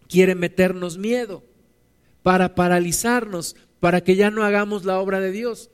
quiere 0.08 0.36
meternos 0.36 0.98
miedo 0.98 1.42
para 2.22 2.54
paralizarnos, 2.54 3.56
para 3.80 4.02
que 4.02 4.14
ya 4.14 4.30
no 4.30 4.44
hagamos 4.44 4.84
la 4.84 5.00
obra 5.00 5.18
de 5.18 5.32
Dios. 5.32 5.70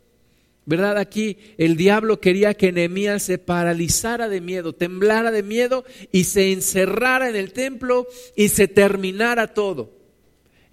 ¿Verdad? 0.64 0.96
Aquí 0.96 1.36
el 1.59 1.76
diablo 1.76 2.18
quería 2.18 2.55
que 2.55 2.72
Nehemías 2.72 3.22
se 3.22 3.36
paralizara 3.36 4.30
de 4.30 4.40
miedo, 4.40 4.74
temblara 4.74 5.30
de 5.30 5.42
miedo 5.42 5.84
y 6.11 6.24
se 6.24 6.50
encerrara 6.53 7.28
en 7.28 7.36
el 7.36 7.53
templo 7.53 8.07
y 8.34 8.48
se 8.48 8.68
terminara 8.68 9.53
todo. 9.53 10.01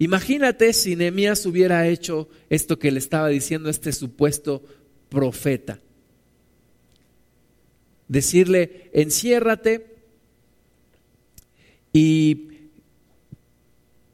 Imagínate 0.00 0.72
si 0.72 0.96
Nehemías 0.96 1.44
hubiera 1.44 1.86
hecho 1.86 2.30
esto 2.48 2.78
que 2.78 2.90
le 2.90 2.98
estaba 2.98 3.28
diciendo 3.28 3.68
este 3.68 3.92
supuesto 3.92 4.64
profeta. 5.10 5.78
Decirle, 8.08 8.88
enciérrate 8.94 9.98
y 11.92 12.48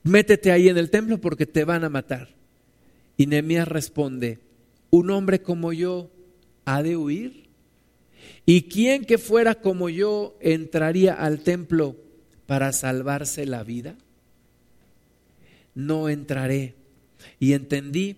métete 0.03 0.51
ahí 0.51 0.69
en 0.69 0.77
el 0.77 0.91
templo 0.91 1.21
porque 1.21 1.47
te 1.47 1.63
van 1.63 1.85
a 1.85 1.89
matar. 1.89 2.35
Y 3.17 3.27
Nehemías 3.27 3.69
responde, 3.69 4.41
un 4.91 5.09
hombre 5.11 5.41
como 5.41 5.73
yo 5.73 6.11
ha 6.65 6.83
de 6.83 6.97
huir. 6.97 7.49
¿Y 8.45 8.63
quién 8.63 9.05
que 9.05 9.19
fuera 9.19 9.55
como 9.55 9.89
yo 9.89 10.37
entraría 10.41 11.15
al 11.15 11.45
templo 11.45 11.95
para 12.47 12.73
salvarse 12.73 13.47
la 13.47 13.63
vida? 13.63 13.97
No 15.77 16.09
entraré. 16.09 16.75
Y 17.39 17.53
entendí 17.53 18.17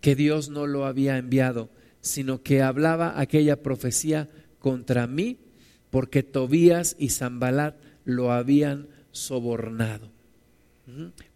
que 0.00 0.14
Dios 0.14 0.48
no 0.48 0.66
lo 0.66 0.86
había 0.86 1.18
enviado, 1.18 1.68
sino 2.00 2.42
que 2.42 2.62
hablaba 2.62 3.20
aquella 3.20 3.62
profecía 3.62 4.30
contra 4.58 5.06
mí, 5.06 5.38
porque 5.90 6.22
Tobías 6.22 6.96
y 6.98 7.10
Zambalat 7.10 7.76
lo 8.04 8.32
habían 8.32 8.88
sobornado. 9.10 10.10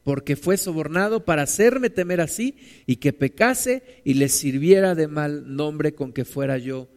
Porque 0.02 0.36
fue 0.36 0.56
sobornado 0.56 1.24
para 1.24 1.42
hacerme 1.42 1.90
temer 1.90 2.20
así 2.20 2.56
y 2.86 2.96
que 2.96 3.12
pecase 3.12 4.00
y 4.04 4.14
le 4.14 4.28
sirviera 4.28 4.94
de 4.94 5.06
mal 5.06 5.54
nombre 5.54 5.94
con 5.94 6.12
que 6.12 6.24
fuera 6.24 6.58
yo 6.58 6.88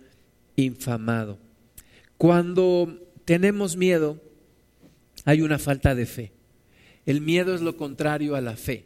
infamado. 0.56 1.40
Cuando 2.18 3.12
tenemos 3.26 3.78
miedo, 3.78 4.22
hay 5.26 5.42
una 5.42 5.60
falta 5.60 5.94
de 5.94 6.06
fe. 6.06 6.37
El 7.08 7.22
miedo 7.22 7.56
es 7.56 7.62
lo 7.62 7.78
contrario 7.78 8.36
a 8.36 8.42
la 8.42 8.58
fe. 8.58 8.84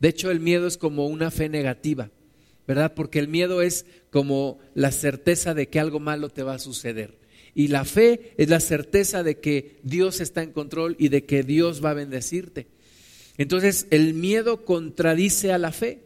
De 0.00 0.08
hecho, 0.08 0.30
el 0.30 0.40
miedo 0.40 0.66
es 0.66 0.76
como 0.76 1.06
una 1.06 1.30
fe 1.30 1.48
negativa, 1.48 2.10
¿verdad? 2.66 2.94
Porque 2.94 3.20
el 3.20 3.28
miedo 3.28 3.62
es 3.62 3.86
como 4.10 4.58
la 4.74 4.90
certeza 4.90 5.54
de 5.54 5.68
que 5.68 5.78
algo 5.78 6.00
malo 6.00 6.30
te 6.30 6.42
va 6.42 6.54
a 6.54 6.58
suceder. 6.58 7.16
Y 7.54 7.68
la 7.68 7.84
fe 7.84 8.32
es 8.38 8.48
la 8.48 8.58
certeza 8.58 9.22
de 9.22 9.38
que 9.38 9.78
Dios 9.84 10.20
está 10.20 10.42
en 10.42 10.50
control 10.50 10.96
y 10.98 11.10
de 11.10 11.24
que 11.24 11.44
Dios 11.44 11.82
va 11.84 11.90
a 11.90 11.94
bendecirte. 11.94 12.66
Entonces, 13.38 13.86
el 13.90 14.14
miedo 14.14 14.64
contradice 14.64 15.52
a 15.52 15.58
la 15.58 15.70
fe. 15.70 16.00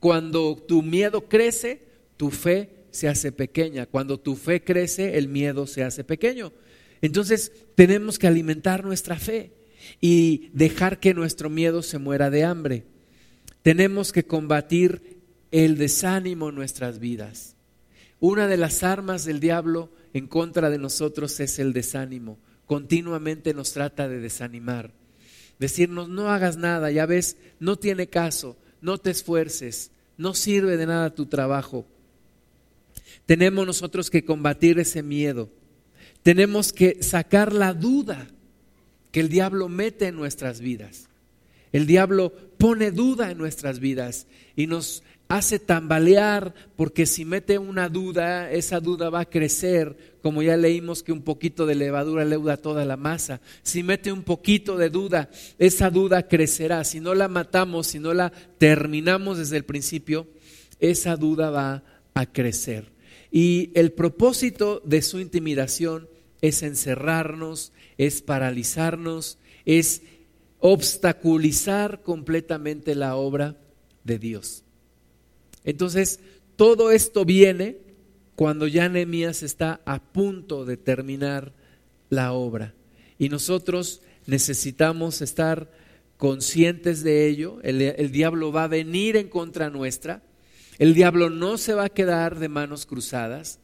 Cuando 0.00 0.54
tu 0.56 0.82
miedo 0.82 1.28
crece, 1.28 1.80
tu 2.18 2.30
fe 2.30 2.68
se 2.90 3.08
hace 3.08 3.32
pequeña. 3.32 3.86
Cuando 3.86 4.20
tu 4.20 4.36
fe 4.36 4.62
crece, 4.62 5.16
el 5.16 5.28
miedo 5.28 5.66
se 5.66 5.82
hace 5.82 6.04
pequeño. 6.04 6.52
Entonces, 7.00 7.52
tenemos 7.74 8.18
que 8.18 8.26
alimentar 8.26 8.84
nuestra 8.84 9.16
fe 9.16 9.52
y 10.00 10.50
dejar 10.52 11.00
que 11.00 11.14
nuestro 11.14 11.50
miedo 11.50 11.82
se 11.82 11.98
muera 11.98 12.30
de 12.30 12.44
hambre. 12.44 12.84
Tenemos 13.62 14.12
que 14.12 14.24
combatir 14.24 15.20
el 15.50 15.78
desánimo 15.78 16.48
en 16.50 16.54
nuestras 16.54 16.98
vidas. 16.98 17.56
Una 18.20 18.46
de 18.46 18.56
las 18.56 18.82
armas 18.82 19.24
del 19.24 19.40
diablo 19.40 19.90
en 20.12 20.26
contra 20.26 20.70
de 20.70 20.78
nosotros 20.78 21.38
es 21.40 21.58
el 21.58 21.72
desánimo. 21.72 22.38
continuamente 22.66 23.54
nos 23.54 23.72
trata 23.72 24.08
de 24.08 24.18
desanimar. 24.18 24.90
Decirnos, 25.60 26.08
no 26.08 26.30
hagas 26.30 26.56
nada, 26.56 26.90
ya 26.90 27.06
ves, 27.06 27.36
no 27.60 27.76
tiene 27.76 28.08
caso, 28.08 28.56
no 28.80 28.98
te 28.98 29.10
esfuerces, 29.10 29.92
no 30.18 30.34
sirve 30.34 30.76
de 30.76 30.86
nada 30.86 31.14
tu 31.14 31.26
trabajo. 31.26 31.86
Tenemos 33.24 33.66
nosotros 33.66 34.10
que 34.10 34.24
combatir 34.24 34.80
ese 34.80 35.02
miedo. 35.02 35.48
Tenemos 36.22 36.72
que 36.72 37.02
sacar 37.02 37.52
la 37.52 37.72
duda 37.72 38.26
que 39.16 39.20
el 39.20 39.30
diablo 39.30 39.70
mete 39.70 40.08
en 40.08 40.14
nuestras 40.14 40.60
vidas. 40.60 41.08
El 41.72 41.86
diablo 41.86 42.34
pone 42.58 42.90
duda 42.90 43.30
en 43.30 43.38
nuestras 43.38 43.80
vidas 43.80 44.26
y 44.56 44.66
nos 44.66 45.02
hace 45.28 45.58
tambalear 45.58 46.52
porque 46.76 47.06
si 47.06 47.24
mete 47.24 47.56
una 47.56 47.88
duda, 47.88 48.50
esa 48.50 48.78
duda 48.78 49.08
va 49.08 49.20
a 49.20 49.30
crecer, 49.30 50.18
como 50.20 50.42
ya 50.42 50.58
leímos 50.58 51.02
que 51.02 51.12
un 51.12 51.22
poquito 51.22 51.64
de 51.64 51.76
levadura 51.76 52.26
leuda 52.26 52.58
toda 52.58 52.84
la 52.84 52.98
masa. 52.98 53.40
Si 53.62 53.82
mete 53.82 54.12
un 54.12 54.22
poquito 54.22 54.76
de 54.76 54.90
duda, 54.90 55.30
esa 55.58 55.88
duda 55.88 56.28
crecerá. 56.28 56.84
Si 56.84 57.00
no 57.00 57.14
la 57.14 57.28
matamos, 57.28 57.86
si 57.86 57.98
no 57.98 58.12
la 58.12 58.30
terminamos 58.58 59.38
desde 59.38 59.56
el 59.56 59.64
principio, 59.64 60.26
esa 60.78 61.16
duda 61.16 61.48
va 61.48 61.84
a 62.12 62.26
crecer. 62.26 62.92
Y 63.30 63.70
el 63.72 63.92
propósito 63.92 64.82
de 64.84 65.00
su 65.00 65.20
intimidación 65.20 66.06
es 66.42 66.62
encerrarnos, 66.62 67.72
es 67.98 68.22
paralizarnos, 68.22 69.38
es 69.64 70.02
obstaculizar 70.58 72.02
completamente 72.02 72.94
la 72.94 73.16
obra 73.16 73.56
de 74.04 74.18
Dios. 74.18 74.64
Entonces, 75.64 76.20
todo 76.56 76.90
esto 76.90 77.24
viene 77.24 77.78
cuando 78.34 78.66
ya 78.66 78.88
Nehemías 78.88 79.42
está 79.42 79.80
a 79.84 80.02
punto 80.02 80.64
de 80.64 80.76
terminar 80.76 81.52
la 82.10 82.32
obra. 82.32 82.74
Y 83.18 83.28
nosotros 83.28 84.02
necesitamos 84.26 85.22
estar 85.22 85.70
conscientes 86.16 87.02
de 87.02 87.26
ello. 87.26 87.58
El, 87.62 87.80
el, 87.80 88.12
diablo 88.12 88.52
va 88.52 88.64
a 88.64 88.68
venir 88.68 89.16
en 89.16 89.28
contra 89.28 89.70
nuestra. 89.70 90.22
El 90.78 90.94
diablo 90.94 91.30
no 91.30 91.58
se 91.58 91.74
va 91.74 91.84
a 91.84 91.90
quedar 91.90 92.38
de 92.38 92.48
manos 92.48 92.86
cruzadas. 92.86 93.58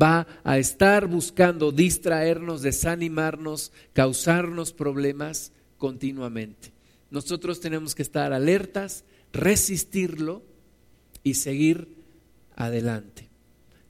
Va 0.00 0.26
a 0.42 0.58
estar 0.58 1.06
buscando 1.06 1.70
distraernos, 1.70 2.62
desanimarnos, 2.62 3.72
causarnos 3.92 4.72
problemas 4.72 5.52
continuamente. 5.76 6.72
Nosotros 7.10 7.60
tenemos 7.60 7.94
que 7.94 8.02
estar 8.02 8.32
alertas, 8.32 9.04
resistirlo 9.32 10.42
y 11.22 11.34
seguir 11.34 11.88
adelante. 12.56 13.28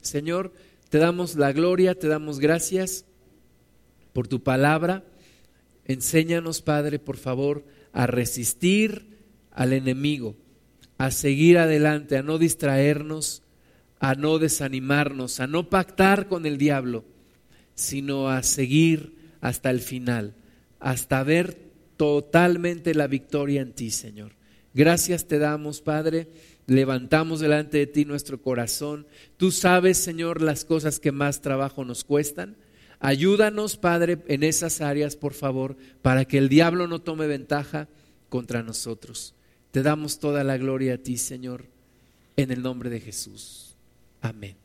Señor, 0.00 0.52
te 0.90 0.98
damos 0.98 1.36
la 1.36 1.52
gloria, 1.52 1.98
te 1.98 2.08
damos 2.08 2.40
gracias 2.40 3.04
por 4.12 4.28
tu 4.28 4.42
palabra. 4.42 5.04
Enséñanos, 5.84 6.62
Padre, 6.62 6.98
por 6.98 7.16
favor, 7.16 7.64
a 7.92 8.06
resistir 8.06 9.18
al 9.52 9.72
enemigo, 9.72 10.36
a 10.98 11.10
seguir 11.10 11.58
adelante, 11.58 12.16
a 12.16 12.22
no 12.22 12.38
distraernos, 12.38 13.42
a 14.02 14.14
no 14.14 14.38
desanimarnos, 14.38 15.40
a 15.40 15.46
no 15.46 15.70
pactar 15.70 16.28
con 16.28 16.44
el 16.44 16.58
diablo, 16.58 17.04
sino 17.74 18.28
a 18.28 18.42
seguir 18.42 19.14
hasta 19.40 19.70
el 19.70 19.80
final, 19.80 20.34
hasta 20.78 21.22
ver 21.22 21.70
totalmente 21.96 22.94
la 22.94 23.06
victoria 23.06 23.62
en 23.62 23.72
ti, 23.72 23.90
Señor. 23.90 24.32
Gracias 24.74 25.26
te 25.26 25.38
damos, 25.38 25.80
Padre 25.80 26.28
levantamos 26.66 27.40
delante 27.40 27.78
de 27.78 27.86
ti 27.86 28.04
nuestro 28.04 28.40
corazón. 28.40 29.06
Tú 29.36 29.50
sabes, 29.50 29.98
Señor, 29.98 30.42
las 30.42 30.64
cosas 30.64 31.00
que 31.00 31.12
más 31.12 31.40
trabajo 31.40 31.84
nos 31.84 32.04
cuestan. 32.04 32.56
Ayúdanos, 33.00 33.76
Padre, 33.76 34.18
en 34.28 34.42
esas 34.42 34.80
áreas, 34.80 35.16
por 35.16 35.34
favor, 35.34 35.76
para 36.02 36.24
que 36.24 36.38
el 36.38 36.48
diablo 36.48 36.86
no 36.86 37.00
tome 37.00 37.26
ventaja 37.26 37.88
contra 38.28 38.62
nosotros. 38.62 39.34
Te 39.72 39.82
damos 39.82 40.18
toda 40.18 40.44
la 40.44 40.56
gloria 40.56 40.94
a 40.94 40.98
ti, 40.98 41.16
Señor, 41.16 41.66
en 42.36 42.50
el 42.52 42.62
nombre 42.62 42.90
de 42.90 43.00
Jesús. 43.00 43.71
Amén. 44.22 44.56